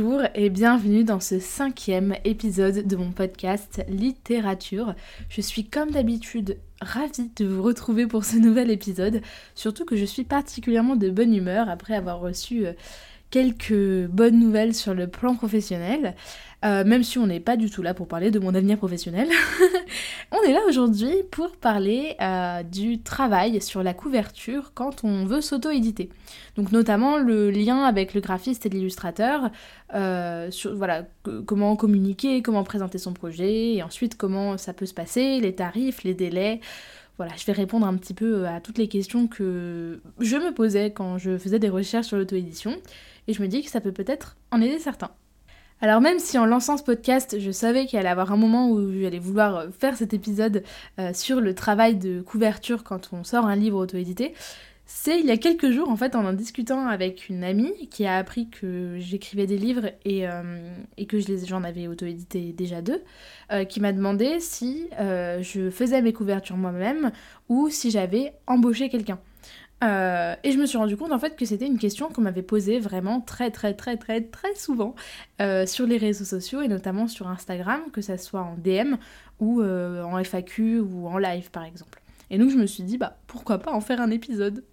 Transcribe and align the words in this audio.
Bonjour 0.00 0.22
et 0.36 0.48
bienvenue 0.48 1.02
dans 1.02 1.18
ce 1.18 1.40
cinquième 1.40 2.14
épisode 2.24 2.86
de 2.86 2.94
mon 2.94 3.10
podcast 3.10 3.82
Littérature. 3.88 4.94
Je 5.28 5.40
suis 5.40 5.64
comme 5.64 5.90
d'habitude 5.90 6.56
ravie 6.80 7.30
de 7.34 7.44
vous 7.44 7.64
retrouver 7.64 8.06
pour 8.06 8.24
ce 8.24 8.36
nouvel 8.36 8.70
épisode, 8.70 9.22
surtout 9.56 9.84
que 9.84 9.96
je 9.96 10.04
suis 10.04 10.22
particulièrement 10.22 10.94
de 10.94 11.10
bonne 11.10 11.34
humeur 11.34 11.68
après 11.68 11.96
avoir 11.96 12.20
reçu 12.20 12.64
euh, 12.64 12.74
quelques 13.30 14.06
bonnes 14.06 14.38
nouvelles 14.38 14.74
sur 14.74 14.94
le 14.94 15.08
plan 15.08 15.34
professionnel. 15.34 16.14
Euh, 16.64 16.84
même 16.84 17.04
si 17.04 17.18
on 17.18 17.26
n'est 17.28 17.38
pas 17.38 17.56
du 17.56 17.70
tout 17.70 17.82
là 17.82 17.94
pour 17.94 18.08
parler 18.08 18.32
de 18.32 18.40
mon 18.40 18.52
avenir 18.54 18.78
professionnel. 18.78 19.28
on 20.32 20.42
est 20.42 20.52
là 20.52 20.60
aujourd'hui 20.68 21.14
pour 21.30 21.56
parler 21.56 22.16
euh, 22.20 22.64
du 22.64 23.00
travail 23.00 23.60
sur 23.60 23.84
la 23.84 23.94
couverture 23.94 24.72
quand 24.74 25.04
on 25.04 25.24
veut 25.24 25.40
s'auto-éditer. 25.40 26.10
Donc 26.56 26.72
notamment 26.72 27.16
le 27.16 27.52
lien 27.52 27.84
avec 27.84 28.12
le 28.12 28.20
graphiste 28.20 28.66
et 28.66 28.70
l'illustrateur, 28.70 29.50
euh, 29.94 30.50
voilà, 30.74 31.06
comment 31.46 31.76
communiquer, 31.76 32.42
comment 32.42 32.64
présenter 32.64 32.98
son 32.98 33.12
projet, 33.12 33.74
et 33.74 33.82
ensuite 33.84 34.16
comment 34.16 34.58
ça 34.58 34.72
peut 34.72 34.86
se 34.86 34.94
passer, 34.94 35.38
les 35.40 35.54
tarifs, 35.54 36.02
les 36.02 36.14
délais. 36.14 36.60
Voilà, 37.18 37.32
je 37.36 37.44
vais 37.46 37.52
répondre 37.52 37.86
un 37.86 37.96
petit 37.96 38.14
peu 38.14 38.48
à 38.48 38.60
toutes 38.60 38.78
les 38.78 38.88
questions 38.88 39.28
que 39.28 40.00
je 40.18 40.36
me 40.36 40.52
posais 40.52 40.90
quand 40.92 41.18
je 41.18 41.38
faisais 41.38 41.58
des 41.60 41.68
recherches 41.68 42.08
sur 42.08 42.16
l'auto-édition, 42.16 42.76
et 43.28 43.32
je 43.32 43.42
me 43.42 43.46
dis 43.46 43.62
que 43.62 43.70
ça 43.70 43.80
peut 43.80 43.92
peut-être 43.92 44.36
en 44.50 44.60
aider 44.60 44.80
certains. 44.80 45.10
Alors 45.80 46.00
même 46.00 46.18
si 46.18 46.36
en 46.38 46.46
lançant 46.46 46.76
ce 46.76 46.82
podcast, 46.82 47.36
je 47.38 47.50
savais 47.52 47.86
qu'il 47.86 48.00
allait 48.00 48.08
avoir 48.08 48.32
un 48.32 48.36
moment 48.36 48.68
où 48.70 48.92
j'allais 49.00 49.20
vouloir 49.20 49.56
euh, 49.56 49.66
faire 49.78 49.96
cet 49.96 50.12
épisode 50.12 50.64
euh, 50.98 51.12
sur 51.14 51.40
le 51.40 51.54
travail 51.54 51.94
de 51.94 52.20
couverture 52.20 52.82
quand 52.82 53.10
on 53.12 53.22
sort 53.22 53.46
un 53.46 53.54
livre 53.54 53.78
auto-édité, 53.78 54.34
c'est 54.86 55.20
il 55.20 55.26
y 55.26 55.30
a 55.30 55.36
quelques 55.36 55.70
jours 55.70 55.88
en 55.88 55.96
fait 55.96 56.16
en 56.16 56.24
en 56.24 56.32
discutant 56.32 56.88
avec 56.88 57.28
une 57.28 57.44
amie 57.44 57.88
qui 57.90 58.06
a 58.06 58.16
appris 58.16 58.48
que 58.48 58.96
j'écrivais 58.98 59.46
des 59.46 59.58
livres 59.58 59.90
et, 60.04 60.26
euh, 60.26 60.42
que 61.06 61.18
j'en 61.46 61.62
avais 61.62 61.86
auto-édité 61.86 62.52
déjà 62.52 62.80
deux, 62.80 63.02
qui 63.68 63.80
m'a 63.80 63.92
demandé 63.92 64.40
si 64.40 64.88
je 64.98 65.68
faisais 65.70 66.00
mes 66.00 66.14
couvertures 66.14 66.56
moi-même 66.56 67.12
ou 67.50 67.68
si 67.68 67.90
j'avais 67.90 68.32
embauché 68.46 68.88
quelqu'un. 68.88 69.18
Euh, 69.84 70.34
et 70.42 70.50
je 70.50 70.58
me 70.58 70.66
suis 70.66 70.76
rendu 70.76 70.96
compte 70.96 71.12
en 71.12 71.18
fait 71.18 71.36
que 71.36 71.44
c'était 71.44 71.66
une 71.66 71.78
question 71.78 72.08
qu'on 72.08 72.22
m'avait 72.22 72.42
posée 72.42 72.80
vraiment 72.80 73.20
très 73.20 73.50
très 73.50 73.74
très 73.74 73.96
très 73.96 74.22
très 74.22 74.54
souvent 74.56 74.96
euh, 75.40 75.66
sur 75.66 75.86
les 75.86 75.98
réseaux 75.98 76.24
sociaux 76.24 76.60
et 76.62 76.68
notamment 76.68 77.06
sur 77.06 77.28
Instagram, 77.28 77.80
que 77.92 78.00
ça 78.00 78.18
soit 78.18 78.42
en 78.42 78.56
DM 78.56 78.96
ou 79.38 79.60
euh, 79.60 80.02
en 80.02 80.18
FAQ 80.18 80.80
ou 80.80 81.06
en 81.06 81.18
live 81.18 81.50
par 81.50 81.64
exemple. 81.64 82.02
Et 82.30 82.38
donc 82.38 82.50
je 82.50 82.56
me 82.56 82.66
suis 82.66 82.82
dit 82.82 82.98
bah 82.98 83.18
pourquoi 83.26 83.58
pas 83.58 83.72
en 83.72 83.80
faire 83.80 84.00
un 84.00 84.10
épisode. 84.10 84.64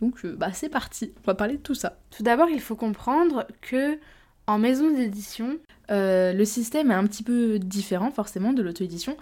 Donc 0.00 0.24
bah 0.26 0.52
c'est 0.52 0.70
parti, 0.70 1.12
on 1.22 1.26
va 1.26 1.34
parler 1.34 1.58
de 1.58 1.62
tout 1.62 1.74
ça. 1.74 1.98
Tout 2.10 2.22
d'abord 2.22 2.48
il 2.48 2.60
faut 2.60 2.76
comprendre 2.76 3.46
que 3.60 3.98
en 4.46 4.58
maison 4.58 4.90
d'édition, 4.90 5.58
le 5.88 6.44
système 6.44 6.90
est 6.90 6.94
un 6.94 7.06
petit 7.06 7.22
peu 7.22 7.58
différent 7.58 8.10
forcément 8.10 8.52
de 8.52 8.62
l'auto-édition. 8.62 9.16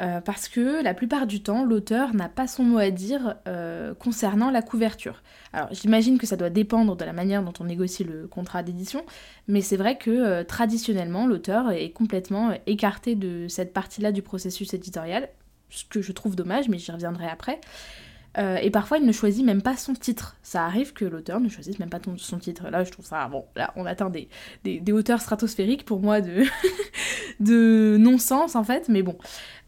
Euh, 0.00 0.20
parce 0.20 0.48
que 0.48 0.82
la 0.82 0.92
plupart 0.92 1.26
du 1.26 1.42
temps, 1.42 1.64
l'auteur 1.64 2.14
n'a 2.14 2.28
pas 2.28 2.46
son 2.46 2.64
mot 2.64 2.78
à 2.78 2.90
dire 2.90 3.36
euh, 3.48 3.94
concernant 3.94 4.50
la 4.50 4.60
couverture. 4.60 5.22
Alors 5.54 5.68
j'imagine 5.72 6.18
que 6.18 6.26
ça 6.26 6.36
doit 6.36 6.50
dépendre 6.50 6.96
de 6.96 7.04
la 7.04 7.14
manière 7.14 7.42
dont 7.42 7.54
on 7.60 7.64
négocie 7.64 8.04
le 8.04 8.26
contrat 8.26 8.62
d'édition, 8.62 9.04
mais 9.48 9.62
c'est 9.62 9.78
vrai 9.78 9.96
que 9.96 10.10
euh, 10.10 10.44
traditionnellement, 10.44 11.26
l'auteur 11.26 11.70
est 11.70 11.90
complètement 11.90 12.52
écarté 12.66 13.14
de 13.14 13.48
cette 13.48 13.72
partie-là 13.72 14.12
du 14.12 14.20
processus 14.20 14.74
éditorial, 14.74 15.30
ce 15.70 15.84
que 15.84 16.02
je 16.02 16.12
trouve 16.12 16.36
dommage, 16.36 16.68
mais 16.68 16.78
j'y 16.78 16.92
reviendrai 16.92 17.26
après. 17.26 17.58
Et 18.36 18.70
parfois, 18.70 18.98
il 18.98 19.06
ne 19.06 19.12
choisit 19.12 19.44
même 19.44 19.62
pas 19.62 19.76
son 19.76 19.94
titre. 19.94 20.36
Ça 20.42 20.64
arrive 20.64 20.92
que 20.92 21.04
l'auteur 21.04 21.40
ne 21.40 21.48
choisisse 21.48 21.78
même 21.78 21.88
pas 21.88 22.00
son 22.18 22.38
titre. 22.38 22.68
Là, 22.68 22.84
je 22.84 22.90
trouve 22.90 23.06
ça, 23.06 23.26
bon, 23.28 23.46
là, 23.56 23.72
on 23.76 23.86
atteint 23.86 24.10
des, 24.10 24.28
des 24.64 24.92
hauteurs 24.92 25.20
stratosphériques 25.20 25.84
pour 25.84 26.00
moi 26.00 26.20
de, 26.20 26.44
de 27.40 27.96
non-sens, 27.98 28.54
en 28.54 28.64
fait, 28.64 28.88
mais 28.88 29.02
bon. 29.02 29.16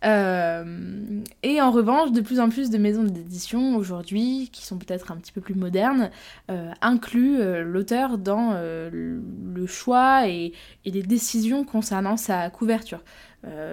Euh, 0.04 1.22
et 1.42 1.60
en 1.60 1.70
revanche, 1.70 2.12
de 2.12 2.20
plus 2.20 2.38
en 2.40 2.48
plus 2.48 2.70
de 2.70 2.78
maisons 2.78 3.02
d'édition 3.02 3.76
aujourd'hui, 3.76 4.48
qui 4.52 4.64
sont 4.64 4.78
peut-être 4.78 5.10
un 5.10 5.16
petit 5.16 5.32
peu 5.32 5.40
plus 5.40 5.54
modernes, 5.54 6.10
euh, 6.50 6.70
incluent 6.80 7.40
euh, 7.40 7.62
l'auteur 7.62 8.18
dans 8.18 8.52
le 8.92 9.66
choix 9.66 10.28
et, 10.28 10.52
les 10.84 11.02
décisions 11.02 11.64
concernant 11.64 12.16
sa 12.16 12.48
couverture. 12.50 13.00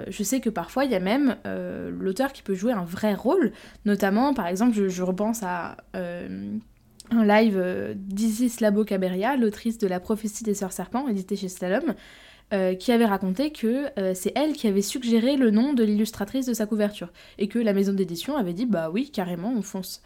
Je 0.07 0.23
sais 0.23 0.39
que 0.39 0.49
parfois 0.49 0.85
il 0.85 0.91
y 0.91 0.95
a 0.95 0.99
même 0.99 1.35
l'auteur 1.45 2.31
qui 2.33 2.41
peut 2.41 2.55
jouer 2.55 2.71
un 2.71 2.85
vrai 2.85 3.13
rôle, 3.13 3.51
notamment 3.85 4.33
par 4.33 4.47
exemple 4.47 4.73
je, 4.87 5.03
repense 5.03 5.43
à 5.43 5.77
un 5.93 7.25
live 7.25 7.93
d'Isis 7.95 8.61
Labo 8.61 8.83
Caberia, 8.83 9.37
l'autrice 9.37 9.77
de 9.77 9.87
La 9.87 9.99
prophétie 9.99 10.43
des 10.43 10.53
sœurs 10.53 10.71
serpents, 10.71 11.07
édité 11.07 11.35
chez 11.35 11.49
Slalom, 11.49 11.93
euh, 12.53 12.75
qui 12.75 12.91
avait 12.91 13.07
raconté 13.07 13.51
que 13.51 13.87
euh, 13.99 14.13
c'est 14.13 14.31
elle 14.35 14.53
qui 14.53 14.67
avait 14.67 14.83
suggéré 14.83 15.35
le 15.35 15.49
nom 15.49 15.73
de 15.73 15.83
l'illustratrice 15.83 16.45
de 16.45 16.53
sa 16.53 16.67
couverture 16.67 17.11
et 17.39 17.47
que 17.47 17.57
la 17.57 17.73
maison 17.73 17.91
d'édition 17.91 18.37
avait 18.37 18.53
dit 18.53 18.67
bah 18.67 18.91
oui 18.93 19.09
carrément 19.09 19.51
on 19.51 19.63
fonce. 19.63 20.03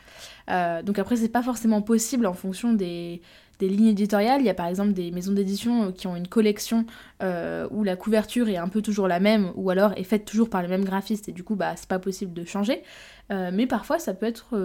Euh, 0.50 0.82
donc 0.82 1.00
après 1.00 1.18
c'est 1.18 1.28
pas 1.28 1.44
forcément 1.44 1.82
possible 1.82 2.26
en 2.26 2.34
fonction 2.34 2.72
des, 2.72 3.22
lignes 3.68 3.88
éditoriales. 3.88 4.42
Il 4.42 4.46
y 4.46 4.50
a 4.50 4.54
par 4.54 4.68
exemple 4.68 4.94
des 4.94 5.12
maisons 5.12 5.34
d'édition 5.34 5.92
qui 5.92 6.08
ont 6.08 6.16
une 6.16 6.28
collection 6.28 6.86
où 7.22 7.84
la 7.84 7.96
couverture 7.96 8.48
est 8.50 8.58
un 8.58 8.70
peu 8.70 8.82
toujours 8.82 9.08
la 9.08 9.20
même 9.20 9.52
ou 9.56 9.70
alors 9.70 9.94
est 9.98 10.04
faite 10.04 10.26
toujours 10.26 10.50
par 10.50 10.62
les 10.62 10.68
mêmes 10.68 10.86
graphistes 10.86 11.30
et 11.30 11.32
du 11.32 11.44
coup 11.44 11.56
bah 11.56 11.74
c'est 11.76 11.90
pas 11.90 12.00
possible 12.00 12.34
de 12.34 12.46
changer. 12.46 12.82
mais 13.30 13.68
parfois 13.68 14.00
ça 14.00 14.14
peut 14.14 14.26
être 14.26 14.58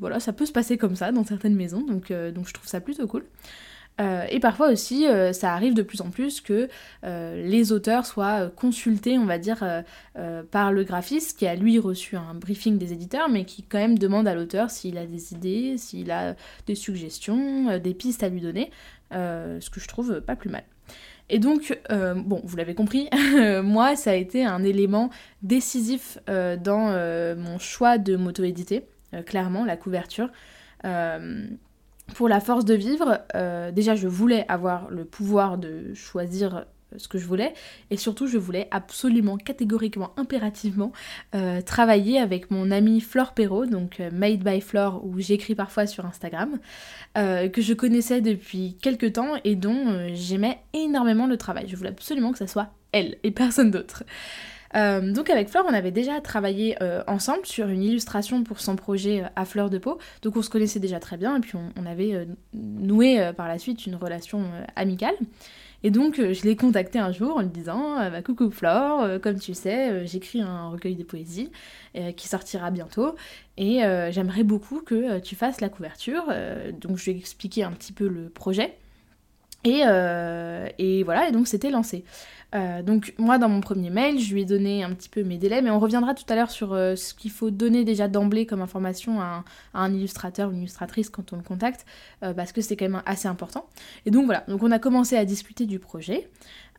voilà 0.00 0.20
ça 0.20 0.32
peut 0.32 0.46
se 0.46 0.52
passer 0.52 0.78
comme 0.78 0.96
ça 0.96 1.12
dans 1.12 1.24
certaines 1.24 1.56
maisons 1.56 1.82
donc 1.82 2.06
je 2.08 2.52
trouve 2.52 2.66
ça 2.66 2.80
plutôt 2.80 3.06
cool. 3.06 3.24
Euh, 4.00 4.24
et 4.28 4.38
parfois 4.40 4.70
aussi, 4.70 5.06
euh, 5.06 5.32
ça 5.32 5.52
arrive 5.52 5.74
de 5.74 5.82
plus 5.82 6.00
en 6.00 6.10
plus 6.10 6.40
que 6.40 6.68
euh, 7.04 7.42
les 7.44 7.72
auteurs 7.72 8.06
soient 8.06 8.48
consultés, 8.48 9.18
on 9.18 9.26
va 9.26 9.38
dire, 9.38 9.64
par 10.50 10.72
le 10.72 10.84
graphiste 10.84 11.38
qui 11.38 11.46
a 11.46 11.54
lui 11.54 11.78
reçu 11.78 12.16
un 12.16 12.34
briefing 12.34 12.78
des 12.78 12.92
éditeurs, 12.92 13.28
mais 13.28 13.44
qui 13.44 13.62
quand 13.62 13.78
même 13.78 13.98
demande 13.98 14.28
à 14.28 14.34
l'auteur 14.34 14.70
s'il 14.70 14.98
a 14.98 15.06
des 15.06 15.32
idées, 15.32 15.76
s'il 15.78 16.10
a 16.10 16.34
des 16.66 16.74
suggestions, 16.74 17.78
des 17.78 17.94
pistes 17.94 18.22
à 18.22 18.28
lui 18.28 18.40
donner, 18.40 18.70
ce 19.12 19.70
que 19.70 19.80
je 19.80 19.88
trouve 19.88 20.20
pas 20.20 20.36
plus 20.36 20.50
mal. 20.50 20.64
Et 21.30 21.38
donc, 21.38 21.78
bon, 21.90 22.40
vous 22.44 22.56
l'avez 22.56 22.74
compris, 22.74 23.08
moi, 23.62 23.96
ça 23.96 24.10
a 24.10 24.14
été 24.14 24.44
un 24.44 24.64
élément 24.64 25.10
décisif 25.42 26.18
dans 26.26 27.36
mon 27.36 27.58
choix 27.58 27.98
de 27.98 28.16
m'auto-éditer, 28.16 28.84
clairement, 29.26 29.64
la 29.64 29.76
couverture 29.76 30.30
pour 32.14 32.28
la 32.28 32.40
force 32.40 32.64
de 32.64 32.74
vivre, 32.74 33.20
euh, 33.34 33.70
déjà 33.70 33.94
je 33.94 34.08
voulais 34.08 34.44
avoir 34.48 34.90
le 34.90 35.04
pouvoir 35.04 35.58
de 35.58 35.92
choisir 35.94 36.56
euh, 36.56 36.62
ce 36.96 37.06
que 37.06 37.18
je 37.18 37.26
voulais. 37.26 37.52
Et 37.90 37.96
surtout 37.96 38.26
je 38.26 38.38
voulais 38.38 38.68
absolument 38.70 39.36
catégoriquement 39.36 40.12
impérativement 40.16 40.92
euh, 41.34 41.60
travailler 41.60 42.18
avec 42.18 42.50
mon 42.50 42.70
amie 42.70 43.00
Flore 43.00 43.34
Perrault 43.34 43.66
donc 43.66 44.00
Made 44.12 44.42
by 44.42 44.60
Flore 44.60 45.04
où 45.04 45.18
j'écris 45.18 45.54
parfois 45.54 45.86
sur 45.86 46.06
Instagram 46.06 46.58
que 47.14 47.60
je 47.60 47.74
connaissais 47.74 48.20
depuis 48.20 48.76
quelques 48.80 49.14
temps 49.14 49.32
et 49.42 49.56
dont 49.56 50.08
j'aimais 50.14 50.60
énormément 50.72 51.26
le 51.26 51.36
travail. 51.36 51.66
Je 51.66 51.74
voulais 51.74 51.90
absolument 51.90 52.30
que 52.30 52.38
ça 52.38 52.46
soit 52.46 52.68
elle 52.92 53.16
et 53.24 53.32
personne 53.32 53.72
d'autre 53.72 54.04
euh, 54.76 55.12
donc 55.12 55.30
avec 55.30 55.48
Flore, 55.48 55.64
on 55.68 55.74
avait 55.74 55.90
déjà 55.90 56.20
travaillé 56.20 56.76
euh, 56.82 57.02
ensemble 57.06 57.46
sur 57.46 57.68
une 57.68 57.82
illustration 57.82 58.44
pour 58.44 58.60
son 58.60 58.76
projet 58.76 59.22
euh, 59.22 59.28
à 59.36 59.44
fleur 59.44 59.70
de 59.70 59.78
peau. 59.78 59.98
Donc 60.22 60.36
on 60.36 60.42
se 60.42 60.50
connaissait 60.50 60.80
déjà 60.80 61.00
très 61.00 61.16
bien 61.16 61.36
et 61.36 61.40
puis 61.40 61.54
on, 61.54 61.86
avait 61.86 62.26
noué 62.52 63.32
par 63.34 63.48
la 63.48 63.58
suite 63.58 63.86
une 63.86 63.94
relation 63.94 64.44
amicale. 64.76 65.14
Et 65.82 65.90
donc 65.90 66.16
je 66.16 66.42
l'ai 66.42 66.54
contacté 66.54 66.98
un 66.98 67.12
jour 67.12 67.36
en 67.36 67.40
lui 67.40 67.48
disant 67.48 67.96
bah, 68.10 68.20
Coucou 68.20 68.50
Flore, 68.50 69.20
comme 69.22 69.38
tu 69.38 69.54
sais, 69.54 70.06
j'écris 70.06 70.42
un 70.42 70.68
recueil 70.68 70.96
de 70.96 71.04
poésie 71.04 71.50
qui 72.16 72.28
sortira 72.28 72.70
bientôt 72.70 73.14
et 73.56 73.80
j'aimerais 74.10 74.42
beaucoup 74.42 74.80
que 74.80 75.18
tu 75.20 75.34
fasses 75.34 75.62
la 75.62 75.70
couverture. 75.70 76.24
donc 76.78 76.98
je 76.98 77.04
lui 77.06 77.12
ai 77.12 77.20
expliqué 77.20 77.62
un 77.62 77.72
petit 77.72 77.92
peu 77.92 78.06
le 78.06 78.28
projet. 78.28 78.76
Et, 79.68 79.82
et 80.78 81.02
voilà, 81.02 81.28
et 81.28 81.32
donc 81.32 81.46
c'était 81.48 81.70
lancé. 81.70 82.04
Euh, 82.54 82.82
donc 82.82 83.12
moi 83.18 83.36
dans 83.36 83.48
mon 83.48 83.60
premier 83.60 83.90
mail, 83.90 84.18
je 84.18 84.32
lui 84.32 84.42
ai 84.42 84.44
donné 84.46 84.82
un 84.82 84.94
petit 84.94 85.08
peu 85.08 85.22
mes 85.22 85.36
délais, 85.36 85.60
mais 85.60 85.70
on 85.70 85.78
reviendra 85.78 86.14
tout 86.14 86.24
à 86.28 86.34
l'heure 86.34 86.50
sur 86.50 86.72
euh, 86.72 86.96
ce 86.96 87.12
qu'il 87.12 87.30
faut 87.30 87.50
donner 87.50 87.84
déjà 87.84 88.08
d'emblée 88.08 88.46
comme 88.46 88.62
information 88.62 89.20
à 89.20 89.44
un, 89.74 89.92
illustrateur 89.92 90.48
ou 90.48 90.52
une 90.52 90.60
illustratrice 90.60 91.10
quand 91.10 91.32
on 91.32 91.36
le 91.36 91.42
contacte, 91.42 91.84
euh, 92.22 92.32
parce 92.32 92.52
que 92.52 92.62
c'est 92.62 92.76
quand 92.76 92.86
même 92.86 93.02
assez 93.04 93.28
important. 93.28 93.66
Et 94.06 94.10
donc 94.10 94.24
voilà, 94.24 94.44
donc 94.48 94.62
on 94.62 94.70
a 94.70 94.78
commencé 94.78 95.16
à 95.16 95.24
discuter 95.24 95.66
du 95.66 95.78
projet. 95.78 96.30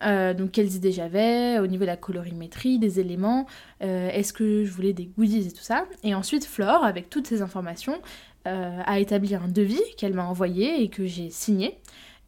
donc 0.01 0.51
quelles 0.51 0.73
idées 0.75 0.91
j'avais 0.91 1.59
au 1.59 1.67
niveau 1.67 1.81
de 1.81 1.87
la 1.87 1.97
colorimétrie, 1.97 2.79
des 2.79 2.99
éléments, 2.99 3.45
est-ce 3.81 4.33
que 4.33 4.63
je 4.63 4.71
voulais 4.71 4.93
des 4.93 5.05
goodies 5.05 5.47
et 5.47 5.51
tout 5.51 5.63
ça. 5.63 5.85
Et 6.03 6.15
ensuite 6.15 6.45
Flore, 6.45 6.83
avec 6.85 7.09
toutes 7.09 7.27
ces 7.27 7.41
informations, 7.41 7.99
a 8.45 8.99
établi 8.99 9.35
un 9.35 9.47
devis 9.47 9.81
qu'elle 9.97 10.13
m'a 10.13 10.25
envoyé 10.25 10.81
et 10.81 10.89
que 10.89 11.05
j'ai 11.05 11.29
signé. 11.29 11.77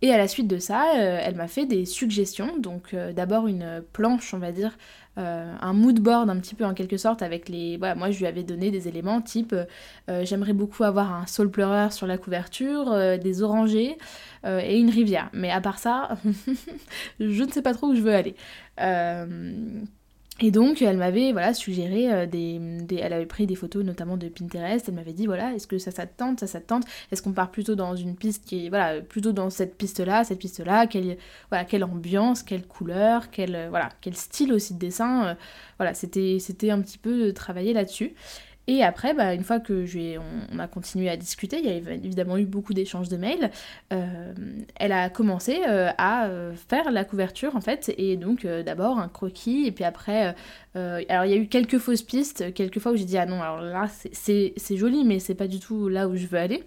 Et 0.03 0.11
à 0.11 0.17
la 0.17 0.27
suite 0.27 0.47
de 0.47 0.57
ça, 0.57 0.95
euh, 0.97 1.19
elle 1.21 1.35
m'a 1.35 1.47
fait 1.47 1.65
des 1.65 1.85
suggestions. 1.85 2.57
Donc 2.57 2.93
euh, 2.93 3.13
d'abord 3.13 3.47
une 3.47 3.83
planche, 3.93 4.33
on 4.33 4.39
va 4.39 4.51
dire, 4.51 4.75
euh, 5.19 5.53
un 5.61 5.73
mood 5.73 5.99
board 5.99 6.29
un 6.29 6.39
petit 6.39 6.55
peu 6.55 6.65
en 6.65 6.73
quelque 6.73 6.97
sorte 6.97 7.21
avec 7.21 7.49
les... 7.49 7.77
Voilà, 7.77 7.93
moi 7.93 8.09
je 8.09 8.17
lui 8.17 8.25
avais 8.25 8.43
donné 8.43 8.71
des 8.71 8.87
éléments 8.87 9.21
type 9.21 9.55
j'aimerais 10.23 10.53
beaucoup 10.53 10.83
avoir 10.83 11.13
un 11.13 11.27
saule 11.27 11.51
pleureur 11.51 11.93
sur 11.93 12.07
la 12.07 12.17
couverture, 12.17 13.17
des 13.19 13.43
orangers 13.43 13.97
et 14.45 14.79
une 14.79 14.89
rivière. 14.89 15.29
Mais 15.33 15.51
à 15.51 15.61
part 15.61 15.79
ça, 15.79 16.17
je 17.19 17.43
ne 17.43 17.51
sais 17.51 17.61
pas 17.61 17.73
trop 17.73 17.87
où 17.87 17.95
je 17.95 18.01
veux 18.01 18.13
aller. 18.13 18.35
Et 20.39 20.49
donc, 20.49 20.81
elle 20.81 20.97
m'avait 20.97 21.33
voilà, 21.33 21.53
suggéré 21.53 22.11
euh, 22.11 22.25
des, 22.25 22.59
Elle 22.97 23.13
avait 23.13 23.27
pris 23.27 23.45
des 23.45 23.55
photos 23.55 23.83
notamment 23.83 24.17
de 24.17 24.27
Pinterest. 24.27 24.87
Elle 24.87 24.95
m'avait 24.95 25.13
dit 25.13 25.27
voilà, 25.27 25.53
est-ce 25.53 25.67
que 25.67 25.77
ça, 25.77 25.91
ça 25.91 26.07
te 26.07 26.17
tente 26.17 26.39
Ça, 26.39 26.47
ça 26.47 26.59
te 26.59 26.65
tente? 26.67 26.83
Est-ce 27.11 27.21
qu'on 27.21 27.33
part 27.33 27.51
plutôt 27.51 27.75
dans 27.75 27.95
une 27.95 28.15
piste 28.15 28.43
qui 28.45 28.65
est. 28.65 28.69
Voilà, 28.69 29.01
plutôt 29.01 29.33
dans 29.33 29.49
cette 29.49 29.77
piste-là, 29.77 30.23
cette 30.23 30.39
piste-là? 30.39 30.87
Quelle, 30.87 31.17
voilà, 31.49 31.65
quelle 31.65 31.83
ambiance, 31.83 32.41
quelle 32.41 32.65
couleur, 32.65 33.29
quel, 33.29 33.55
euh, 33.55 33.69
voilà, 33.69 33.89
quel 34.01 34.15
style 34.15 34.51
aussi 34.53 34.73
de 34.73 34.79
dessin 34.79 35.27
euh, 35.27 35.33
Voilà, 35.77 35.93
c'était 35.93 36.71
un 36.71 36.81
petit 36.81 36.97
peu 36.97 37.33
travailler 37.33 37.73
là-dessus. 37.73 38.15
Et 38.67 38.83
après, 38.83 39.13
bah, 39.13 39.33
une 39.33 39.43
fois 39.43 39.59
que 39.59 39.85
on, 40.53 40.59
a 40.59 40.67
continué 40.67 41.09
à 41.09 41.17
discuter, 41.17 41.59
il 41.59 41.65
y 41.65 41.69
a 41.69 41.93
évidemment 41.93 42.37
eu 42.37 42.45
beaucoup 42.45 42.73
d'échanges 42.73 43.09
de 43.09 43.17
mails, 43.17 43.49
euh, 43.91 44.33
elle 44.75 44.91
a 44.91 45.09
commencé 45.09 45.61
euh, 45.67 45.89
à 45.97 46.27
euh, 46.27 46.53
faire 46.53 46.91
la 46.91 47.03
couverture 47.03 47.55
en 47.55 47.61
fait, 47.61 47.91
et 47.97 48.17
donc 48.17 48.45
d'abord 48.45 48.99
un 48.99 49.07
croquis, 49.07 49.65
et 49.65 49.71
puis 49.71 49.83
après, 49.83 50.35
alors 50.75 51.25
il 51.25 51.31
y 51.31 51.33
a 51.33 51.37
eu 51.37 51.47
quelques 51.47 51.79
fausses 51.79 52.03
pistes, 52.03 52.53
quelques 52.53 52.79
fois 52.79 52.91
où 52.91 52.95
j'ai 52.95 53.05
dit 53.05 53.17
ah 53.17 53.25
non, 53.25 53.41
alors 53.41 53.61
là 53.61 53.89
c'est 54.11 54.77
joli, 54.77 55.03
mais 55.05 55.19
c'est 55.19 55.35
pas 55.35 55.47
du 55.47 55.59
tout 55.59 55.89
là 55.89 56.07
où 56.07 56.15
je 56.15 56.27
veux 56.27 56.39
aller. 56.39 56.63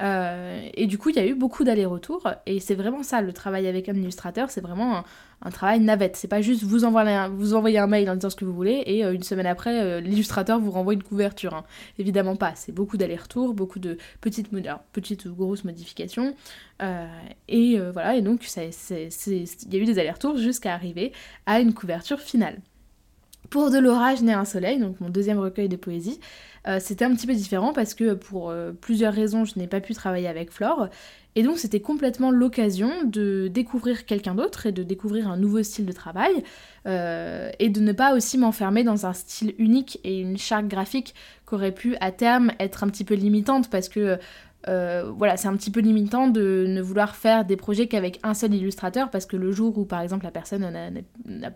Euh, 0.00 0.68
et 0.74 0.86
du 0.86 0.98
coup, 0.98 1.10
il 1.10 1.16
y 1.16 1.18
a 1.18 1.26
eu 1.26 1.34
beaucoup 1.34 1.64
d'allers-retours. 1.64 2.28
Et 2.46 2.60
c'est 2.60 2.74
vraiment 2.74 3.02
ça, 3.02 3.20
le 3.20 3.32
travail 3.32 3.66
avec 3.66 3.88
un 3.88 3.94
illustrateur, 3.94 4.50
c'est 4.50 4.60
vraiment 4.60 5.04
un, 5.42 5.50
travail 5.50 5.80
navette. 5.80 6.16
C'est 6.16 6.28
pas 6.28 6.40
juste 6.40 6.62
vous 6.62 6.84
envoyer, 6.84 7.78
un, 7.78 7.86
mail 7.86 8.10
en 8.10 8.14
disant 8.14 8.30
ce 8.30 8.36
que 8.36 8.44
vous 8.44 8.54
voulez 8.54 8.82
et 8.86 9.04
euh, 9.04 9.12
une 9.12 9.22
semaine 9.22 9.46
après, 9.46 9.80
euh, 9.80 10.00
l'illustrateur 10.00 10.58
vous 10.58 10.70
renvoie 10.70 10.94
une 10.94 11.02
couverture. 11.02 11.54
Hein. 11.54 11.64
Évidemment 11.98 12.36
pas. 12.36 12.52
C'est 12.54 12.72
beaucoup 12.72 12.96
d'allers-retours, 12.96 13.54
beaucoup 13.54 13.78
de 13.78 13.98
petites, 14.20 14.48
petites 14.92 15.24
ou 15.26 15.34
grosses 15.34 15.64
modifications. 15.64 16.34
et 17.48 17.78
voilà, 17.92 18.16
et 18.16 18.22
donc 18.22 18.44
il 18.56 18.62
y 18.62 19.76
a 19.76 19.78
eu 19.78 19.84
des 19.84 19.98
allers-retours 19.98 20.36
jusqu'à 20.36 20.74
arriver 20.74 21.12
à 21.46 21.60
une 21.60 21.74
couverture 21.74 22.18
finale. 22.20 22.58
Pour 23.52 23.70
De 23.70 23.78
l'orage 23.78 24.22
naît 24.22 24.32
un 24.32 24.46
soleil, 24.46 24.78
donc 24.78 24.98
mon 25.00 25.10
deuxième 25.10 25.38
recueil 25.38 25.68
de 25.68 25.76
poésie, 25.76 26.18
euh, 26.66 26.78
c'était 26.80 27.04
un 27.04 27.14
petit 27.14 27.26
peu 27.26 27.34
différent 27.34 27.74
parce 27.74 27.92
que 27.92 28.14
pour 28.14 28.48
euh, 28.48 28.72
plusieurs 28.72 29.12
raisons, 29.12 29.44
je 29.44 29.58
n'ai 29.58 29.66
pas 29.66 29.80
pu 29.80 29.92
travailler 29.92 30.26
avec 30.26 30.50
Flore. 30.50 30.88
Et 31.34 31.42
donc 31.42 31.58
c'était 31.58 31.80
complètement 31.80 32.30
l'occasion 32.30 32.90
de 33.04 33.48
découvrir 33.48 34.06
quelqu'un 34.06 34.34
d'autre 34.34 34.64
et 34.64 34.72
de 34.72 34.82
découvrir 34.82 35.28
un 35.28 35.36
nouveau 35.36 35.62
style 35.62 35.84
de 35.84 35.92
travail 35.92 36.32
euh, 36.86 37.50
et 37.58 37.68
de 37.68 37.80
ne 37.80 37.92
pas 37.92 38.14
aussi 38.14 38.38
m'enfermer 38.38 38.84
dans 38.84 39.04
un 39.04 39.12
style 39.12 39.54
unique 39.58 40.00
et 40.02 40.18
une 40.18 40.38
charte 40.38 40.66
graphique 40.66 41.14
qui 41.46 41.54
aurait 41.54 41.72
pu 41.72 41.94
à 42.00 42.10
terme 42.10 42.52
être 42.58 42.84
un 42.84 42.88
petit 42.88 43.04
peu 43.04 43.14
limitante 43.14 43.68
parce 43.68 43.90
que 43.90 44.18
euh, 44.68 45.10
voilà, 45.16 45.36
c'est 45.36 45.48
un 45.48 45.56
petit 45.56 45.70
peu 45.70 45.80
limitant 45.80 46.28
de 46.28 46.66
ne 46.68 46.80
vouloir 46.80 47.16
faire 47.16 47.44
des 47.44 47.56
projets 47.56 47.88
qu'avec 47.88 48.20
un 48.22 48.34
seul 48.34 48.54
illustrateur 48.54 49.10
parce 49.10 49.26
que 49.26 49.36
le 49.36 49.50
jour 49.50 49.76
où 49.76 49.84
par 49.84 50.00
exemple 50.00 50.24
la 50.24 50.30
personne 50.30 51.04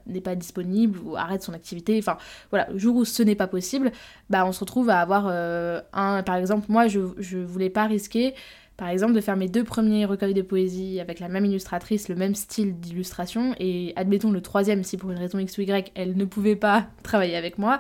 n'est 0.07 0.21
pas 0.21 0.35
disponible 0.35 0.99
ou 1.05 1.17
arrête 1.17 1.43
son 1.43 1.53
activité, 1.53 1.97
enfin 1.99 2.19
voilà, 2.51 2.69
le 2.71 2.79
jour 2.79 2.97
où 2.97 3.05
ce 3.05 3.23
n'est 3.23 3.37
pas 3.37 3.47
possible, 3.47 3.93
bah 4.29 4.45
on 4.45 4.53
se 4.53 4.61
retrouve 4.61 4.91
à 4.91 5.01
avoir 5.01 5.27
euh, 5.29 5.81
un, 5.93 6.23
par 6.25 6.37
exemple 6.37 6.67
moi 6.69 6.89
je, 6.89 7.01
je 7.19 7.39
voulais 7.39 7.71
pas 7.71 7.87
risquer 7.87 8.35
par 8.77 8.89
exemple 8.89 9.15
de 9.15 9.21
faire 9.21 9.37
mes 9.37 9.49
deux 9.49 9.65
premiers 9.65 10.05
recueils 10.05 10.35
de 10.35 10.43
poésie 10.43 11.01
avec 11.01 11.21
la 11.21 11.29
même 11.29 11.45
illustratrice, 11.45 12.09
le 12.09 12.17
même 12.17 12.35
style 12.35 12.79
d'illustration 12.79 13.55
et 13.59 13.93
admettons 13.97 14.33
le 14.33 14.41
troisième 14.41 14.83
si 14.83 14.97
pour 14.97 15.11
une 15.13 15.19
raison 15.19 15.39
X 15.39 15.57
ou 15.59 15.63
Y 15.63 15.93
elle 15.95 16.17
ne 16.17 16.25
pouvait 16.25 16.57
pas 16.57 16.89
travailler 17.05 17.37
avec 17.37 17.57
moi, 17.59 17.79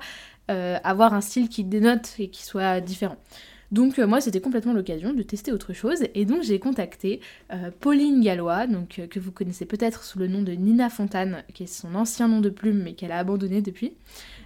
euh, 0.53 0.79
avoir 0.85 1.15
un 1.15 1.21
style 1.21 1.49
qui 1.49 1.65
dénote 1.65 2.15
et 2.21 2.29
qui 2.29 2.45
soit 2.45 2.81
différent. 2.81 3.17
Donc 3.73 3.99
euh, 3.99 4.07
moi 4.07 4.21
c'était 4.21 4.41
complètement 4.41 4.73
l'occasion 4.73 5.13
de 5.13 5.23
tester 5.23 5.53
autre 5.53 5.73
chose 5.73 6.05
et 6.15 6.25
donc 6.25 6.43
j'ai 6.43 6.59
contacté 6.59 7.21
euh, 7.53 7.71
Pauline 7.81 8.23
Gallois, 8.23 8.67
euh, 8.99 9.07
que 9.07 9.19
vous 9.19 9.33
connaissez 9.33 9.65
peut-être 9.65 10.05
sous 10.05 10.19
le 10.19 10.29
nom 10.29 10.43
de 10.43 10.53
Nina 10.53 10.89
Fontane, 10.89 11.43
qui 11.55 11.65
est 11.65 11.67
son 11.67 11.95
ancien 11.95 12.29
nom 12.29 12.41
de 12.41 12.51
plume 12.51 12.83
mais 12.83 12.95
qu'elle 12.95 13.13
a 13.13 13.19
abandonné 13.19 13.63
depuis. 13.63 13.95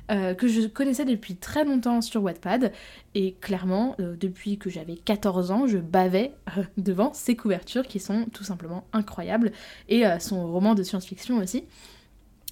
que 0.09 0.49
je 0.49 0.67
connaissais 0.67 1.05
depuis 1.05 1.37
très 1.37 1.65
longtemps 1.65 2.01
sur 2.01 2.23
Wattpad, 2.25 2.73
et 3.15 3.35
clairement, 3.41 3.95
depuis 3.99 4.59
que 4.59 4.69
j'avais 4.69 4.97
14 4.97 5.53
ans, 5.53 5.67
je 5.69 5.79
bavais 5.79 6.33
devant 6.77 7.13
ses 7.15 7.37
couvertures 7.37 7.87
qui 7.87 8.01
sont 8.01 8.27
tout 8.33 8.43
simplement 8.43 8.85
incroyables, 8.93 9.53
et 9.89 10.03
son 10.19 10.51
roman 10.51 10.75
de 10.75 10.83
science-fiction 10.83 11.39
aussi. 11.39 11.63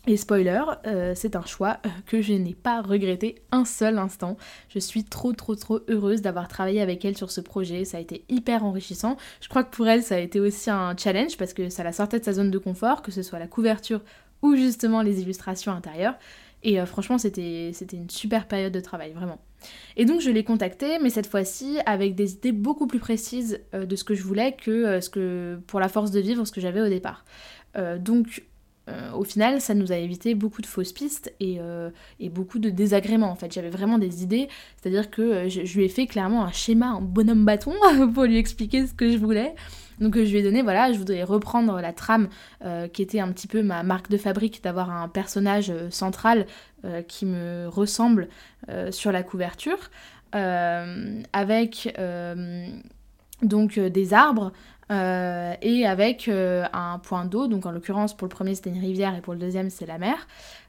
Et 0.09 0.17
spoiler, 0.17 0.63
euh, 0.87 1.13
c'est 1.15 1.37
un 1.37 1.45
choix 1.45 1.81
euh, 1.85 1.91
que 2.07 2.23
je 2.23 2.33
n'ai 2.33 2.55
pas 2.55 2.81
regretté 2.81 3.43
un 3.53 3.67
seul 3.67 3.99
instant. 3.99 4.39
Je 4.71 4.79
suis 4.79 5.05
trop 5.05 5.35
trop 5.35 5.55
trop 5.55 5.81
heureuse 5.87 6.23
d'avoir 6.23 6.49
travaillé 6.49 6.81
avec 6.81 7.05
elle 7.05 7.15
sur 7.15 7.31
ce 7.31 7.43
projet. 7.43 7.85
Ça 7.85 7.99
a 7.99 8.01
été 8.01 8.25
hyper 8.31 8.65
enrichissant. 8.65 9.19
Je 9.43 9.51
crois 9.51 9.65
que 9.65 9.77
pour 9.77 9.87
elle, 9.87 10.03
ça 10.03 10.15
a 10.15 10.19
été 10.19 10.41
aussi 10.41 10.71
un 10.71 10.97
challenge 10.97 11.37
parce 11.37 11.53
que 11.53 11.69
ça 11.69 11.85
la 11.85 11.93
sortait 11.93 12.21
de 12.21 12.25
sa 12.25 12.33
zone 12.33 12.51
de 12.51 12.57
confort, 12.57 13.03
que 13.03 13.13
ce 13.13 13.21
soit 13.21 13.39
la 13.39 13.47
couverture 13.47 14.01
ou 14.41 14.57
justement 14.57 15.03
les 15.03 15.21
illustrations 15.21 15.73
intérieures. 15.73 16.15
Et 16.63 16.81
euh, 16.81 16.87
franchement, 16.87 17.19
c'était 17.19 17.71
une 17.93 18.09
super 18.09 18.49
période 18.49 18.73
de 18.73 18.81
travail, 18.81 19.13
vraiment. 19.13 19.39
Et 19.99 20.07
donc 20.07 20.23
je 20.23 20.31
l'ai 20.31 20.43
contactée, 20.43 20.99
mais 21.03 21.11
cette 21.11 21.27
fois-ci 21.27 21.81
avec 21.85 22.15
des 22.15 22.33
idées 22.33 22.53
beaucoup 22.53 22.87
plus 22.87 23.01
précises 23.01 23.61
de 23.75 23.95
ce 23.95 24.05
que 24.05 24.15
je 24.15 24.23
voulais 24.23 24.53
que 24.53 25.03
ce 25.03 25.11
que 25.11 25.61
pour 25.67 25.81
la 25.81 25.91
force 25.91 26.13
de 26.13 26.21
vivre, 26.21 26.47
ce 26.47 26.53
que 26.53 26.63
j'avais 26.63 26.81
au 26.81 26.89
départ. 26.89 27.27
donc 27.99 28.45
euh, 28.89 29.13
au 29.13 29.25
final, 29.25 29.61
ça 29.61 29.75
nous 29.75 29.93
a 29.93 29.97
évité 29.97 30.35
beaucoup 30.35 30.63
de 30.63 30.67
fausses 30.67 30.93
pistes 30.93 31.33
euh, 31.43 31.91
et, 32.21 32.29
beaucoup 32.29 32.59
de 32.59 32.71
désagréments. 32.71 33.31
En 33.31 33.35
fait, 33.35 33.53
j'avais 33.53 33.71
vraiment 33.71 33.99
des 33.99 34.23
idées, 34.23 34.49
c'est-à-dire 34.77 35.11
que 35.11 35.23
euh, 35.23 35.49
je, 35.49 35.61
lui 35.77 35.85
ai 35.85 35.89
fait 35.89 36.07
clairement 36.07 36.45
un 36.45 36.53
schéma 36.53 36.93
en 36.93 37.03
bonhomme 37.03 37.45
bâton 37.45 37.75
pour 38.15 38.25
lui 38.25 38.39
expliquer 38.39 38.87
ce 38.87 38.95
que 38.95 39.11
je 39.11 39.19
voulais. 39.19 39.55
Donc 40.01 40.15
je 40.15 40.31
lui 40.31 40.37
ai 40.39 40.43
donné, 40.43 40.63
voilà, 40.63 40.93
je 40.93 40.99
voudrais 40.99 41.25
reprendre 41.25 41.81
la 41.81 41.93
trame 41.93 42.29
qui 42.93 43.03
était 43.03 43.19
un 43.19 43.33
petit 43.33 43.49
peu 43.49 43.65
ma 43.65 43.83
marque 43.83 44.09
de 44.09 44.17
fabrique, 44.17 44.63
d'avoir 44.63 44.93
un 44.93 45.09
personnage 45.09 45.73
central 45.91 46.47
qui 47.09 47.27
me 47.27 47.67
ressemble 47.67 48.29
sur 48.93 49.11
la 49.11 49.25
couverture, 49.25 49.91
avec 50.33 51.93
donc 53.43 53.77
des 53.81 54.15
arbres, 54.15 54.53
euh, 54.91 55.55
et 55.61 55.87
avec 55.87 56.29
euh, 56.29 56.65
un 56.73 56.99
point 56.99 57.27
d'eau, 57.27 57.47
donc 57.47 57.67
en 57.67 57.71
l'occurrence 57.71 58.17
pour 58.17 58.27
le 58.27 58.31
premier 58.31 58.55
c'était 58.55 58.71
une 58.71 58.81
rivière 58.81 59.15
et 59.15 59.21
pour 59.21 59.35
le 59.35 59.39
deuxième 59.39 59.71
c'est 59.71 59.87
la 59.87 59.99
mer. 59.99 60.27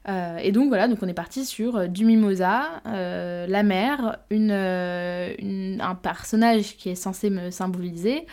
Euh, 0.08 0.36
et 0.38 0.52
donc 0.52 0.68
voilà, 0.68 0.88
donc 0.88 0.98
on 1.02 1.08
est 1.08 1.14
parti 1.14 1.44
sur 1.44 1.88
du 1.88 2.04
mimosa, 2.04 2.82
la 2.84 3.62
mer, 3.62 4.18
une, 4.30 5.80
un 5.80 5.94
personnage 5.94 6.76
qui 6.76 6.90
est 6.90 6.94
censé 6.94 7.30
me 7.30 7.50
symboliser, 7.50 8.26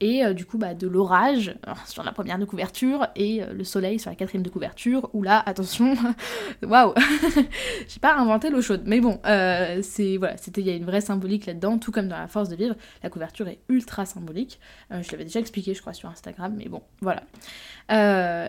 et 0.00 0.24
euh, 0.24 0.34
du 0.34 0.44
coup 0.44 0.58
bah, 0.58 0.74
de 0.74 0.86
l'orage 0.86 1.54
euh, 1.66 1.72
sur 1.86 2.02
la 2.02 2.12
première 2.12 2.38
de 2.38 2.44
couverture 2.44 3.06
et 3.16 3.42
euh, 3.42 3.52
le 3.52 3.64
soleil 3.64 3.98
sur 3.98 4.10
la 4.10 4.16
quatrième 4.16 4.42
de 4.42 4.50
couverture 4.50 5.08
où 5.14 5.22
là 5.22 5.42
attention 5.46 5.94
waouh 6.62 6.92
j'ai 7.88 8.00
pas 8.00 8.14
inventé 8.16 8.50
l'eau 8.50 8.60
chaude. 8.60 8.82
Mais 8.84 9.00
bon 9.00 9.20
c'est 9.82 10.16
voilà 10.18 10.36
c'était 10.36 10.60
il 10.60 10.66
y 10.66 10.70
a 10.70 10.74
une 10.74 10.84
vraie 10.84 11.00
symbolique 11.00 11.46
là-dedans 11.46 11.78
tout 11.78 11.92
comme 11.92 12.08
dans 12.08 12.18
la 12.18 12.28
force 12.28 12.48
de 12.48 12.56
vivre 12.56 12.74
la 13.02 13.10
couverture 13.10 13.48
est 13.48 13.58
ultra 13.68 14.04
symbolique. 14.04 14.60
Je 14.90 15.10
l'avais 15.12 15.24
déjà 15.24 15.40
expliqué 15.40 15.74
je 15.74 15.80
crois 15.80 15.92
sur 15.92 16.08
Instagram 16.08 16.54
mais 16.56 16.68
bon 16.68 16.82
voilà. 17.00 17.22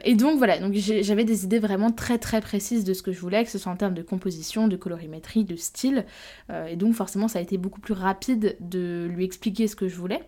Et 0.04 0.16
donc 0.16 0.38
voilà 0.38 0.60
donc 0.60 0.74
j'avais 0.74 1.24
des 1.24 1.46
idées 1.46 1.60
vraiment 1.60 1.92
très 1.92 2.18
très 2.18 2.42
précises 2.42 2.84
de 2.84 2.94
ce 2.94 3.02
que 3.02 3.12
je 3.12 3.20
voulais 3.20 3.44
que 3.44 3.50
ce 3.50 3.58
soit 3.58 3.72
en 3.72 3.78
termes 3.78 3.94
de 3.94 4.02
composition 4.02 4.68
de 4.68 4.76
colorimétrie 4.76 5.44
de 5.44 5.56
style. 5.56 6.06
Et 6.68 6.76
donc 6.76 6.94
forcément 6.94 7.28
ça 7.28 7.40
a 7.40 7.42
été 7.42 7.58
beaucoup 7.58 7.82
plus 7.82 7.94
rapide 7.94 8.58
de 8.60 9.08
lui 9.10 9.26
expliquer 9.26 9.68
ce 9.68 9.76
que 9.76 9.88
je 9.88 9.96
voulais 9.96 10.22